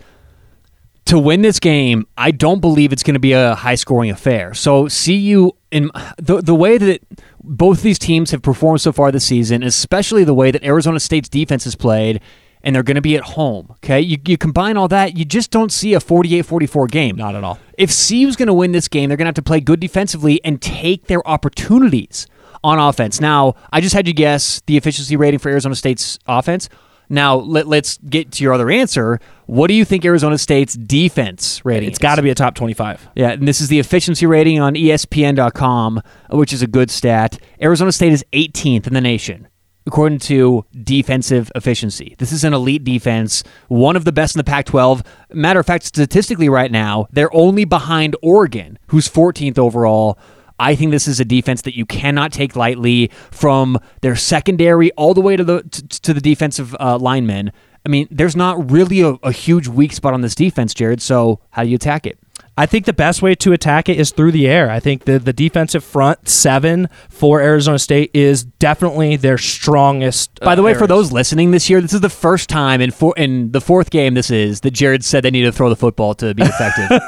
[1.06, 4.54] to win this game, I don't believe it's going to be a high scoring affair.
[4.54, 7.02] So CU in the the way that
[7.42, 11.28] both these teams have performed so far this season, especially the way that Arizona State's
[11.28, 12.20] defense has played
[12.62, 14.00] and they're going to be at home, okay?
[14.00, 17.16] You, you combine all that, you just don't see a 48-44 game.
[17.16, 17.58] Not at all.
[17.78, 20.44] If CU's going to win this game, they're going to have to play good defensively
[20.44, 22.26] and take their opportunities
[22.62, 23.20] on offense.
[23.20, 26.68] Now, I just had you guess the efficiency rating for Arizona State's offense.
[27.10, 29.18] Now, let, let's get to your other answer.
[29.46, 33.10] What do you think Arizona State's defense rating It's got to be a top 25.
[33.16, 37.38] Yeah, and this is the efficiency rating on ESPN.com, which is a good stat.
[37.60, 39.48] Arizona State is 18th in the nation,
[39.86, 42.14] according to defensive efficiency.
[42.18, 45.02] This is an elite defense, one of the best in the Pac 12.
[45.32, 50.16] Matter of fact, statistically, right now, they're only behind Oregon, who's 14th overall.
[50.60, 55.14] I think this is a defense that you cannot take lightly from their secondary all
[55.14, 55.62] the way to the
[56.02, 57.50] to, the defensive uh, linemen.
[57.84, 61.00] I mean, there's not really a, a huge weak spot on this defense, Jared.
[61.00, 62.18] So how do you attack it?
[62.56, 64.70] I think the best way to attack it is through the air.
[64.70, 70.40] I think the, the defensive front seven for Arizona State is definitely their strongest.
[70.40, 72.90] By the uh, way, for those listening this year, this is the first time in
[72.90, 74.14] four, in the fourth game.
[74.14, 77.00] This is that Jared said they need to throw the football to be effective.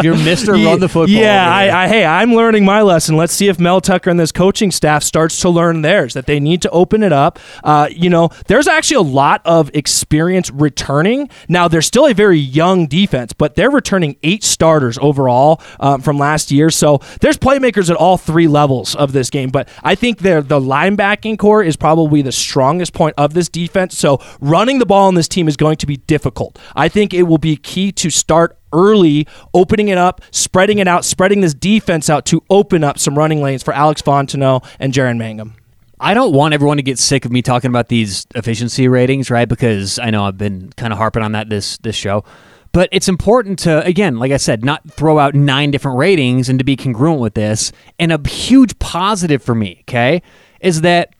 [0.04, 1.08] You're Mister Run the football.
[1.08, 1.50] Yeah.
[1.50, 3.16] I, I, hey, I'm learning my lesson.
[3.16, 6.12] Let's see if Mel Tucker and this coaching staff starts to learn theirs.
[6.12, 7.38] That they need to open it up.
[7.64, 11.30] Uh, you know, there's actually a lot of experience returning.
[11.48, 16.18] Now they're still a very young defense, but they're returning eight starters overall um, from
[16.18, 16.70] last year.
[16.70, 19.50] So there's playmakers at all three levels of this game.
[19.50, 23.96] But I think the linebacking core is probably the strongest point of this defense.
[23.96, 26.58] So running the ball on this team is going to be difficult.
[26.76, 31.04] I think it will be key to start early, opening it up, spreading it out,
[31.04, 35.18] spreading this defense out to open up some running lanes for Alex Fontenot and Jaren
[35.18, 35.54] Mangham.
[36.02, 39.48] I don't want everyone to get sick of me talking about these efficiency ratings, right?
[39.48, 42.24] Because I know I've been kind of harping on that this this show.
[42.72, 46.58] But it's important to, again, like I said, not throw out nine different ratings and
[46.60, 47.72] to be congruent with this.
[47.98, 50.22] And a huge positive for me, okay,
[50.60, 51.14] is that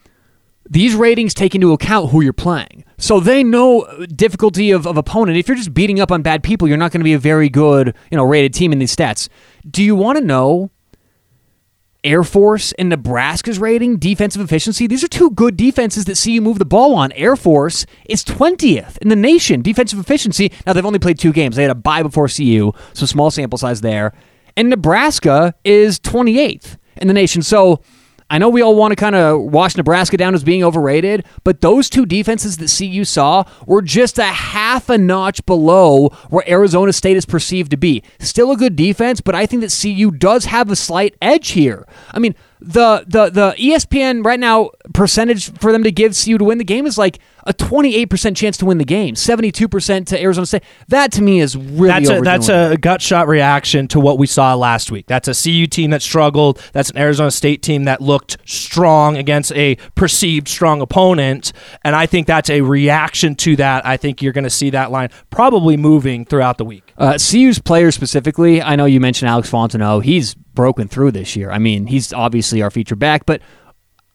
[0.69, 2.85] these ratings take into account who you're playing.
[2.99, 5.39] So they know difficulty of, of opponent.
[5.39, 7.49] If you're just beating up on bad people, you're not going to be a very
[7.49, 9.29] good, you know, rated team in these stats.
[9.69, 10.71] Do you want to know
[12.03, 14.87] Air Force and Nebraska's rating, defensive efficiency.
[14.87, 17.13] These are two good defenses that see you move the ball on.
[17.13, 20.51] Air Force is 20th in the nation, defensive efficiency.
[20.67, 21.57] Now, they've only played two games.
[21.57, 24.15] They had a bye before CU, so small sample size there.
[24.57, 27.43] And Nebraska is 28th in the nation.
[27.43, 27.83] So
[28.31, 31.61] I know we all want to kind of wash Nebraska down as being overrated, but
[31.61, 36.93] those two defenses that CU saw were just a half a notch below where Arizona
[36.93, 38.05] State is perceived to be.
[38.21, 41.87] Still a good defense, but I think that CU does have a slight edge here.
[42.13, 46.45] I mean, the the the ESPN right now percentage for them to give CU to
[46.45, 50.47] win the game is like a 28% chance to win the game, 72% to Arizona
[50.47, 50.63] State.
[50.89, 54.27] That to me is really that's a, that's a gut shot reaction to what we
[54.27, 55.07] saw last week.
[55.07, 56.63] That's a CU team that struggled.
[56.73, 61.53] That's an Arizona State team that looked strong against a perceived strong opponent,
[61.85, 63.87] and I think that's a reaction to that.
[63.87, 66.93] I think you're going to see that line probably moving throughout the week.
[66.97, 70.05] Uh, CU's players specifically, I know you mentioned Alex Fontenot.
[70.05, 71.51] He's broken through this year.
[71.51, 73.41] I mean, he's obviously our feature back, but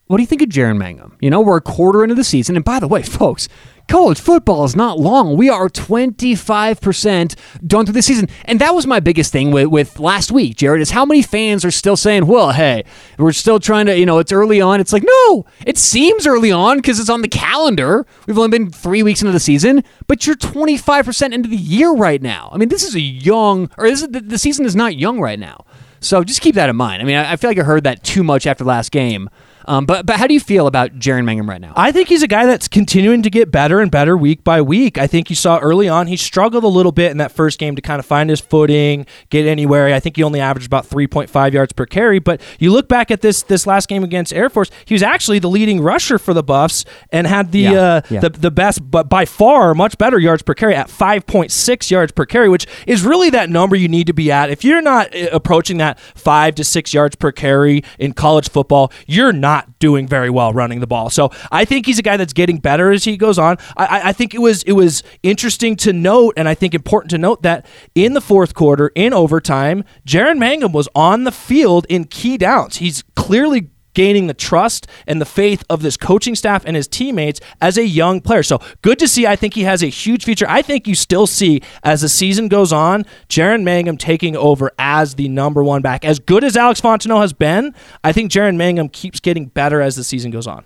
[0.07, 1.13] what do you think of Jaren Mangham?
[1.19, 3.47] You know, we're a quarter into the season, and by the way, folks,
[3.87, 5.35] college football is not long.
[5.35, 7.35] We are 25%
[7.65, 8.29] done through the season.
[8.45, 11.65] And that was my biggest thing with, with last week, Jared, is how many fans
[11.65, 12.83] are still saying, well, hey,
[13.17, 14.79] we're still trying to, you know, it's early on.
[14.79, 18.05] It's like, no, it seems early on because it's on the calendar.
[18.27, 22.21] We've only been three weeks into the season, but you're 25% into the year right
[22.21, 22.49] now.
[22.53, 25.65] I mean, this is a young, or is the season is not young right now.
[25.99, 27.01] So just keep that in mind.
[27.01, 29.29] I mean, I, I feel like I heard that too much after last game.
[29.67, 31.73] Um, but but how do you feel about Jaren Mangham right now?
[31.75, 34.97] I think he's a guy that's continuing to get better and better week by week.
[34.97, 37.75] I think you saw early on he struggled a little bit in that first game
[37.75, 39.93] to kind of find his footing, get anywhere.
[39.93, 42.19] I think he only averaged about 3.5 yards per carry.
[42.19, 45.39] But you look back at this this last game against Air Force, he was actually
[45.39, 48.19] the leading rusher for the Buffs and had the Yeah, uh, yeah.
[48.21, 52.25] the the best, but by far much better yards per carry at 5.6 yards per
[52.25, 54.49] carry, which is really that number you need to be at.
[54.49, 58.91] If you're not uh, approaching that five to six yards per carry in college football,
[59.07, 61.09] you're not doing very well running the ball.
[61.09, 63.57] So I think he's a guy that's getting better as he goes on.
[63.77, 67.09] I, I- I think it was it was interesting to note, and I think important
[67.11, 71.85] to note that in the fourth quarter, in overtime, Jaren Mangham was on the field
[71.89, 72.77] in key downs.
[72.77, 77.39] He's clearly gaining the trust and the faith of this coaching staff and his teammates
[77.59, 78.43] as a young player.
[78.43, 79.25] So good to see.
[79.25, 80.45] I think he has a huge future.
[80.47, 85.15] I think you still see as the season goes on, Jaren Mangham taking over as
[85.15, 86.05] the number one back.
[86.05, 87.73] As good as Alex Fontenot has been,
[88.03, 90.63] I think Jaren Mangham keeps getting better as the season goes on.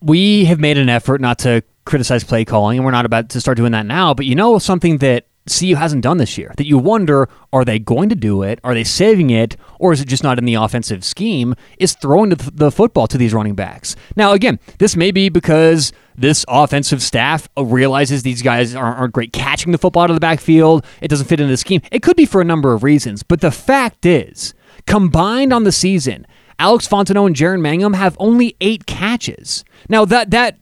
[0.00, 3.40] we have made an effort not to criticize play calling, and we're not about to
[3.40, 4.14] start doing that now.
[4.14, 7.78] But you know something that CU hasn't done this year that you wonder are they
[7.78, 8.60] going to do it?
[8.62, 9.56] Are they saving it?
[9.78, 11.54] Or is it just not in the offensive scheme?
[11.78, 13.96] Is throwing the, the football to these running backs.
[14.16, 19.32] Now, again, this may be because this offensive staff realizes these guys aren't, aren't great
[19.32, 20.84] catching the football out of the backfield.
[21.00, 21.80] It doesn't fit into the scheme.
[21.92, 23.22] It could be for a number of reasons.
[23.22, 24.54] But the fact is,
[24.86, 26.26] combined on the season,
[26.58, 29.64] Alex Fontenot and Jaren Mangham have only eight catches.
[29.88, 30.58] Now that that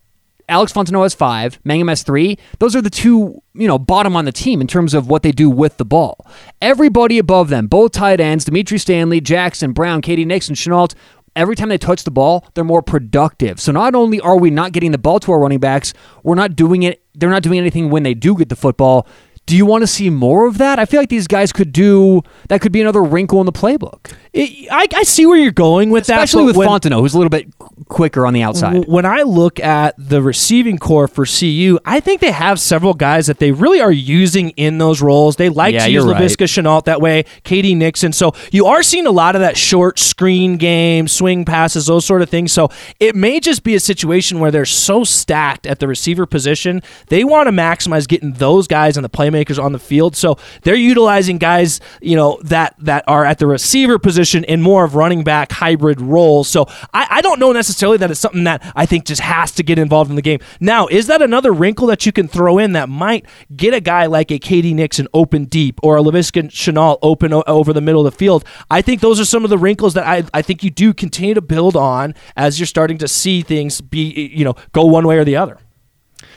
[0.49, 2.39] Alex Fontenot has five, Mangham has three.
[2.61, 5.33] Those are the two, you know, bottom on the team in terms of what they
[5.33, 6.25] do with the ball.
[6.63, 10.95] Everybody above them, both tight ends, Dimitri Stanley, Jackson, Brown, KD Nixon, Shenault,
[11.35, 13.61] every time they touch the ball, they're more productive.
[13.61, 15.93] So not only are we not getting the ball to our running backs,
[16.23, 19.07] we're not doing it, they're not doing anything when they do get the football.
[19.47, 20.81] Do you want to see more of that?
[20.81, 22.61] I feel like these guys could do that.
[22.61, 26.07] Could be another wrinkle in the playbook, It, I, I see where you're going with
[26.09, 26.19] that.
[26.19, 27.49] especially with when- Fontenot, who's a little bit
[27.89, 28.87] quicker on the outside.
[28.87, 33.29] When I look at the receiving core for CU, I think they have several guys
[33.29, 35.37] that they really are using in those roles.
[35.37, 36.21] They like Yeah, to use you're right.
[36.23, 38.13] Laviska Shenault that way, KD Nixon.
[38.13, 42.21] So you are seeing a lot of that short screen game, swing passes, those sort
[42.21, 42.53] of things.
[42.53, 42.69] So
[43.01, 47.25] it may just be a situation where they're so stacked at the receiver position, they
[47.25, 50.15] want to maximize getting those guys and the playmakers on the field.
[50.15, 54.85] So they're utilizing guys, you know, that that are at the receiver position in more
[54.85, 56.49] of running back hybrid roles.
[56.49, 59.63] So I, I don't know necessarily that it's something that I think just has to
[59.63, 60.41] get involved in the game.
[60.61, 64.07] Now, is that another wrinkle that you can throw in that might get a guy
[64.07, 68.07] like a KD Nixon open deep or a Laviska Shenault open o- over the middle
[68.07, 68.45] of the field?
[68.71, 71.35] I think those are some of the wrinkles that I, I think you do continue
[71.35, 75.19] to build on as you're starting to see things be, you know, go one way
[75.19, 75.59] or the other.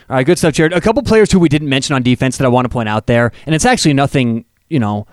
[0.09, 0.73] All right, good stuff, Jared.
[0.73, 3.05] A couple players who we didn't mention on defense that I want to point out
[3.05, 5.05] there, and it's actually nothing, you know,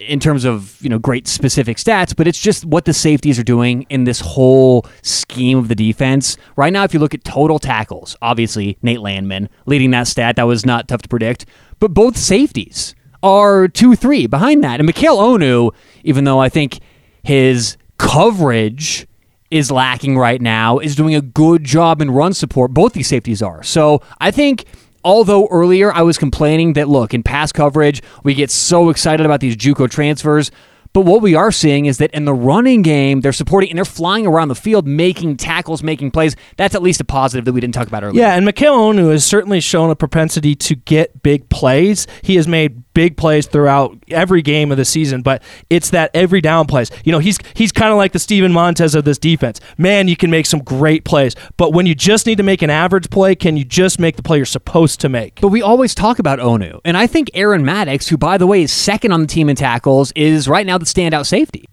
[0.00, 3.44] in terms of you know great specific stats, but it's just what the safeties are
[3.44, 6.36] doing in this whole scheme of the defense.
[6.56, 10.36] Right now, if you look at total tackles, obviously Nate Landman leading that stat.
[10.36, 11.46] That was not tough to predict,
[11.78, 15.72] but both safeties are two three behind that, and Mikial Onu,
[16.04, 16.80] even though I think
[17.22, 19.06] his coverage
[19.50, 22.72] is lacking right now, is doing a good job in run support.
[22.72, 23.62] Both these safeties are.
[23.62, 24.64] So I think
[25.04, 29.40] although earlier I was complaining that look in pass coverage we get so excited about
[29.40, 30.50] these JUCO transfers.
[30.92, 33.84] But what we are seeing is that in the running game, they're supporting and they're
[33.84, 36.34] flying around the field, making tackles, making plays.
[36.56, 38.20] That's at least a positive that we didn't talk about earlier.
[38.20, 42.08] Yeah, and Mikial Onu has certainly shown a propensity to get big plays.
[42.22, 46.42] He has made big plays throughout every game of the season, but it's that every
[46.42, 46.90] down plays.
[47.02, 49.58] You know, he's he's kind of like the Steven Montez of this defense.
[49.78, 52.68] Man, you can make some great plays, but when you just need to make an
[52.68, 55.40] average play, can you just make the play you're supposed to make?
[55.40, 58.64] But we always talk about Onu, and I think Aaron Maddox, who by the way
[58.64, 61.64] is second on the team in tackles, is right now the standout safety.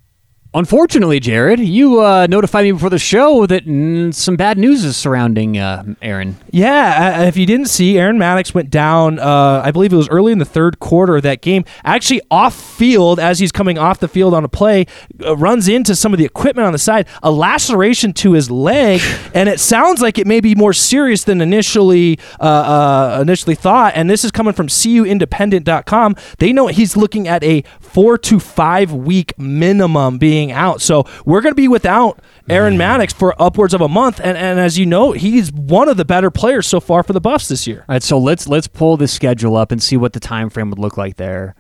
[0.54, 4.96] Unfortunately, Jared, you uh, notified me before the show that mm, some bad news is
[4.96, 6.38] surrounding uh, Aaron.
[6.52, 9.20] Yeah, uh, if you didn't see, Aaron Maddox went down.
[9.20, 11.66] Uh, I believe it was early in the third quarter of that game.
[11.84, 14.86] Actually, off field as he's coming off the field on a play,
[15.24, 19.02] uh, runs into some of the equipment on the side, a laceration to his leg,
[19.34, 23.94] and it sounds like it may be more serious than initially uh, initially thought.
[23.96, 26.16] And this is coming from CUIndependent.com.
[26.40, 30.82] They know he's looking at a four to five week minimum being out.
[30.82, 32.20] So we're going to be without
[32.50, 32.78] Aaron mm.
[32.78, 36.06] Maddox for upwards of a month, and, and as you know, he's one of the
[36.06, 37.80] better players so far for the Buffs this year.
[37.90, 40.70] All right, so let's let's pull the schedule up and see what the time frame
[40.70, 41.56] would look like there.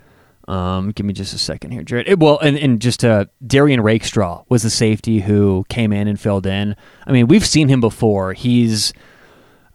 [0.47, 2.07] Um, give me just a second here, Jared.
[2.07, 6.19] It, well, and, and just uh, Derrion Rakestraw was the safety who came in and
[6.19, 6.75] filled in.
[7.05, 8.31] I mean, we've seen him before.
[8.31, 8.93] He's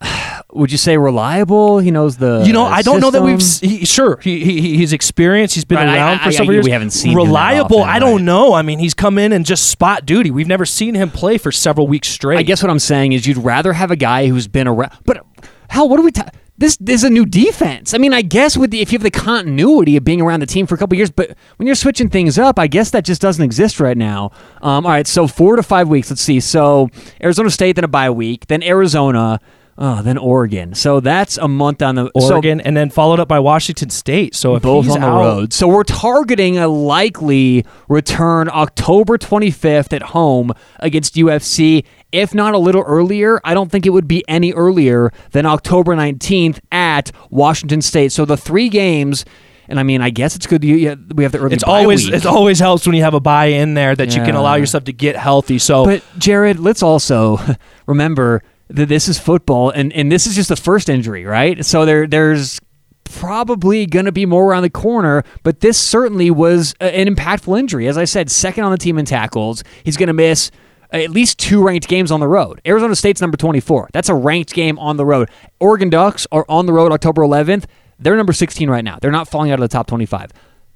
[0.53, 1.79] would you say reliable?
[1.79, 2.43] He knows the.
[2.45, 3.01] You know, I don't system.
[3.01, 3.79] know that we've.
[3.79, 5.55] He, sure, he, he he's experienced.
[5.55, 6.65] He's been right, around I, for several years.
[6.65, 7.81] We haven't seen reliable.
[7.81, 8.55] Often, I don't know.
[8.55, 10.31] I mean, he's come in and just spot duty.
[10.31, 12.39] We've never seen him play for several weeks straight.
[12.39, 14.93] I guess what I'm saying is you'd rather have a guy who's been around.
[15.05, 15.25] But
[15.69, 16.13] hell, what do we?
[16.13, 16.31] Ta-
[16.63, 17.93] this, this is a new defense.
[17.93, 20.47] I mean, I guess with the, if you have the continuity of being around the
[20.47, 23.21] team for a couple years, but when you're switching things up, I guess that just
[23.21, 24.31] doesn't exist right now.
[24.61, 26.11] Um, all right, so four to five weeks.
[26.11, 26.39] Let's see.
[26.41, 26.89] So
[27.23, 29.41] Arizona State, then a bye week, then Arizona.
[29.85, 30.75] Oh, then Oregon.
[30.75, 34.33] So that's a month on the Oregon, so, and then followed up by Washington State.
[34.33, 35.53] So both on the out, road.
[35.53, 41.85] So we're targeting a likely return October 25th at home against USC.
[42.13, 45.97] If not a little earlier, I don't think it would be any earlier than October
[45.97, 48.13] 19th at Washington State.
[48.13, 49.25] So the three games.
[49.69, 50.63] And I mean, I guess it's good.
[50.63, 51.55] You, we have the early.
[51.55, 52.15] It's always week.
[52.15, 54.19] it always helps when you have a bye in there that yeah.
[54.19, 55.59] you can allow yourself to get healthy.
[55.59, 57.39] So, but Jared, let's also
[57.87, 61.65] remember that this is football, and, and this is just the first injury, right?
[61.65, 62.59] So there there's
[63.05, 67.87] probably going to be more around the corner, but this certainly was an impactful injury.
[67.87, 69.63] As I said, second on the team in tackles.
[69.85, 70.51] He's going to miss
[70.91, 72.61] at least two ranked games on the road.
[72.67, 73.91] Arizona State's number 24.
[73.93, 75.31] That's a ranked game on the road.
[75.61, 77.65] Oregon Ducks are on the road October 11th.
[77.99, 78.99] They're number 16 right now.
[79.01, 80.33] They're not falling out of the top 25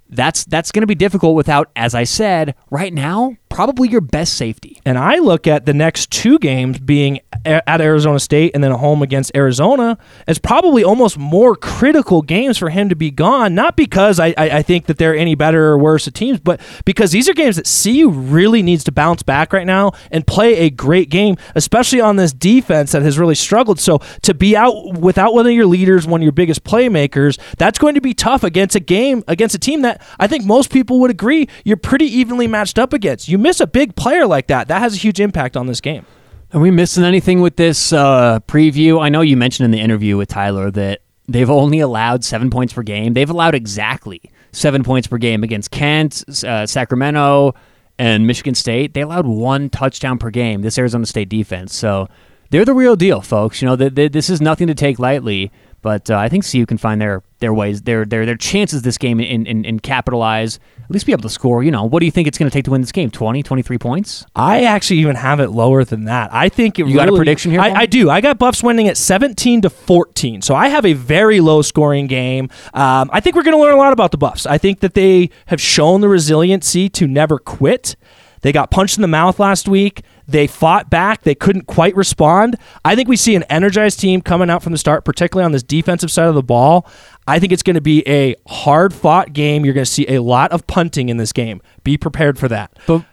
[0.08, 4.34] that's that's going to be difficult without, as I said, right now probably your best
[4.34, 4.80] safety.
[4.84, 8.76] And I look at the next two games being at Arizona State and then a
[8.76, 13.54] home against Arizona as probably almost more critical games for him to be gone.
[13.54, 17.12] Not because I, I, think that they're any better or worse at teams, but because
[17.12, 20.70] these are games that CU really needs to bounce back right now and play a
[20.70, 23.78] great game, especially on this defense that has really struggled.
[23.78, 27.78] So to be out without one of your leaders, one of your biggest playmakers, that's
[27.78, 31.00] going to be tough against a game against a team that I think most people
[31.00, 33.28] would agree you're pretty evenly matched up against.
[33.28, 36.04] You miss a big player like that, that has a huge impact on this game.
[36.52, 39.00] Are we missing anything with this uh, preview?
[39.02, 42.72] I know you mentioned in the interview with Tyler that they've only allowed seven points
[42.72, 43.14] per game.
[43.14, 44.20] They've allowed exactly
[44.52, 47.54] seven points per game against Kent, uh, Sacramento,
[47.98, 48.94] and Michigan State.
[48.94, 50.62] They allowed one touchdown per game.
[50.62, 52.08] This Arizona State defense, so
[52.50, 53.60] they're the real deal, folks.
[53.60, 55.50] You know, this is nothing to take lightly.
[55.82, 58.98] But uh, I think CU can find their their ways, their their their chances this
[58.98, 61.64] game in, in, in capitalize, at least be able to score.
[61.64, 63.10] You know, what do you think it's going to take to win this game?
[63.10, 64.24] 20, 23 points?
[64.36, 66.32] I actually even have it lower than that.
[66.32, 67.60] I think it you really, got a prediction here?
[67.60, 68.08] I, I, do.
[68.08, 70.42] I got Buffs winning at 17 to 14.
[70.42, 72.50] So I have a very low scoring game.
[72.72, 74.46] Um, I think we're going to learn a lot about the Buffs.
[74.46, 77.96] I think that they have shown the resiliency to never quit.
[78.42, 80.02] They got punched in the mouth last week.
[80.28, 81.22] They fought back.
[81.22, 82.56] They couldn't quite respond.
[82.84, 85.62] I think we see an energized team coming out from the start, particularly on this
[85.64, 86.88] defensive side of the ball.
[87.28, 89.64] I think it's going to be a hard fought game.
[89.64, 91.60] You're going to see a lot of punting in this game.
[91.82, 92.78] Be prepared for that.
[92.86, 93.04] But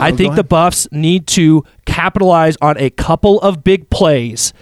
[0.00, 4.52] I oh, think the Buffs need to capitalize on a couple of big plays.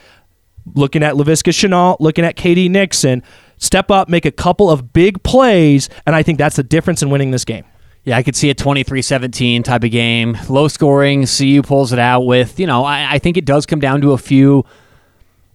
[0.74, 3.22] Looking at Laviska Shenault, looking at KD Nixon,
[3.58, 7.10] step up, make a couple of big plays, and I think that's the difference in
[7.10, 7.64] winning this game.
[8.04, 10.38] Yeah, I could see a 23 17 type of game.
[10.48, 13.80] Low scoring, CU pulls it out with, you know, I, I think it does come
[13.80, 14.64] down to a few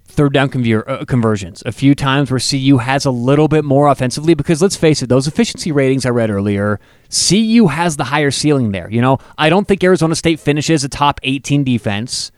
[0.09, 1.63] third down conver- uh, conversions.
[1.65, 5.07] A few times where CU has a little bit more offensively because let's face it,
[5.07, 6.79] those efficiency ratings I read earlier,
[7.09, 8.89] CU has the higher ceiling there.
[8.89, 12.31] You know, I don't think Arizona State finishes a top 18 defense.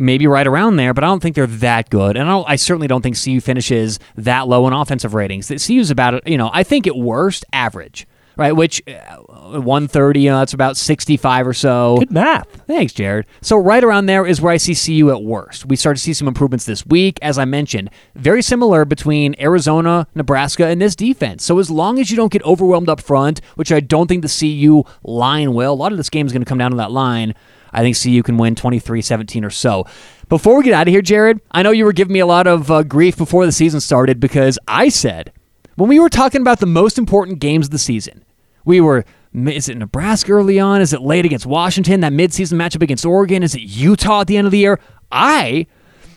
[0.00, 2.86] Maybe right around there, but I don't think they're that good, and I, I certainly
[2.86, 5.48] don't think CU finishes that low in offensive ratings.
[5.48, 8.06] That CU's about, you know, I think at worst average
[8.38, 8.52] right?
[8.52, 11.96] Which uh, 130, you know, that's about 65 or so.
[11.98, 12.48] Good math.
[12.66, 13.26] Thanks, Jared.
[13.42, 15.66] So right around there is where I see CU at worst.
[15.66, 17.90] We start to see some improvements this week, as I mentioned.
[18.14, 21.44] Very similar between Arizona, Nebraska, and this defense.
[21.44, 24.28] So as long as you don't get overwhelmed up front, which I don't think the
[24.28, 26.92] CU line will, a lot of this game is going to come down to that
[26.92, 27.34] line.
[27.72, 29.84] I think CU can win 23-17 or so.
[30.28, 32.46] Before we get out of here, Jared, I know you were giving me a lot
[32.46, 35.32] of uh, grief before the season started because I said
[35.74, 38.24] when we were talking about the most important games of the season,
[38.68, 39.04] we were
[39.34, 40.80] is it Nebraska early on?
[40.80, 42.00] Is it late against Washington?
[42.00, 43.42] That midseason matchup against Oregon?
[43.42, 44.78] Is it Utah at the end of the year?
[45.10, 45.66] I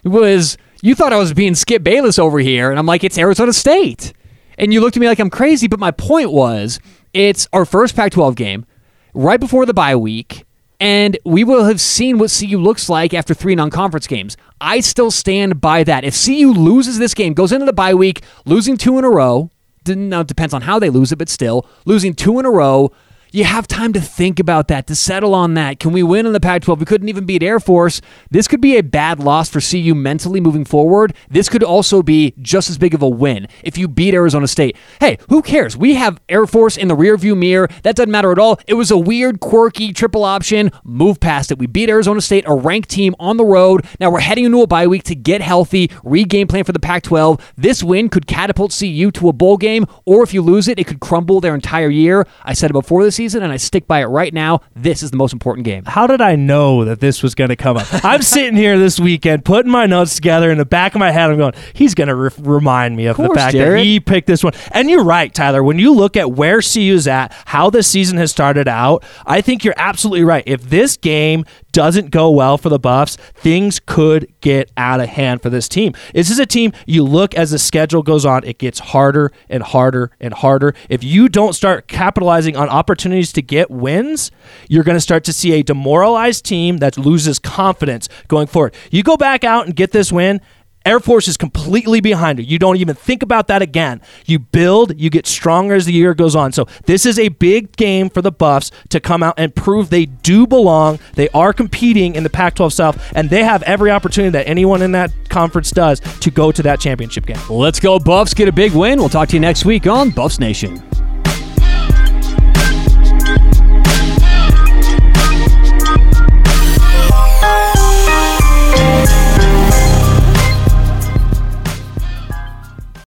[0.03, 3.53] was you thought I was being Skip Bayless over here, and I'm like, it's Arizona
[3.53, 4.13] State.
[4.57, 6.79] And you looked at me like I'm crazy, but my point was
[7.13, 8.65] it's our first Pac 12 game
[9.13, 10.43] right before the bye week,
[10.79, 14.35] and we will have seen what CU looks like after three non conference games.
[14.59, 16.03] I still stand by that.
[16.03, 19.49] If CU loses this game, goes into the bye week, losing two in a row,
[19.87, 22.51] now it uh, depends on how they lose it, but still losing two in a
[22.51, 22.91] row
[23.31, 25.79] you have time to think about that, to settle on that.
[25.79, 26.81] Can we win in the Pac 12?
[26.81, 28.01] We couldn't even beat Air Force.
[28.29, 31.15] This could be a bad loss for CU mentally moving forward.
[31.29, 34.75] This could also be just as big of a win if you beat Arizona State.
[34.99, 35.77] Hey, who cares?
[35.77, 37.69] We have Air Force in the rearview mirror.
[37.83, 38.59] That doesn't matter at all.
[38.67, 40.69] It was a weird, quirky triple option.
[40.83, 41.57] Move past it.
[41.57, 43.85] We beat Arizona State, a ranked team on the road.
[44.01, 47.03] Now we're heading into a bye week to get healthy, regame plan for the Pac
[47.03, 47.53] 12.
[47.55, 50.87] This win could catapult CU to a bowl game, or if you lose it, it
[50.87, 52.27] could crumble their entire year.
[52.43, 54.61] I said it before the season, and I stick by it right now.
[54.75, 55.83] This is the most important game.
[55.85, 57.85] How did I know that this was going to come up?
[58.03, 61.29] I'm sitting here this weekend putting my notes together in the back of my head.
[61.29, 63.79] I'm going, he's going to re- remind me of, of course, the fact Jared.
[63.79, 64.53] that he picked this one.
[64.71, 65.63] And you're right, Tyler.
[65.63, 69.63] When you look at where CU's at, how the season has started out, I think
[69.63, 70.43] you're absolutely right.
[70.47, 75.41] If this game doesn't go well for the Buffs, things could get out of hand
[75.41, 75.93] for this team.
[76.13, 79.63] This is a team you look as the schedule goes on, it gets harder and
[79.63, 80.73] harder and harder.
[80.89, 84.31] If you don't start capitalizing on opportunities to get wins,
[84.67, 88.73] you're going to start to see a demoralized team that loses confidence going forward.
[88.91, 90.41] You go back out and get this win,
[90.85, 92.45] Air Force is completely behind you.
[92.45, 94.01] You don't even think about that again.
[94.25, 96.51] You build, you get stronger as the year goes on.
[96.51, 100.07] So this is a big game for the Buffs to come out and prove they
[100.07, 100.99] do belong.
[101.13, 104.91] They are competing in the Pac-12 South, and they have every opportunity that anyone in
[104.93, 107.39] that conference does to go to that championship game.
[107.49, 108.33] Let's go Buffs!
[108.33, 108.99] Get a big win.
[108.99, 110.81] We'll talk to you next week on Buffs Nation.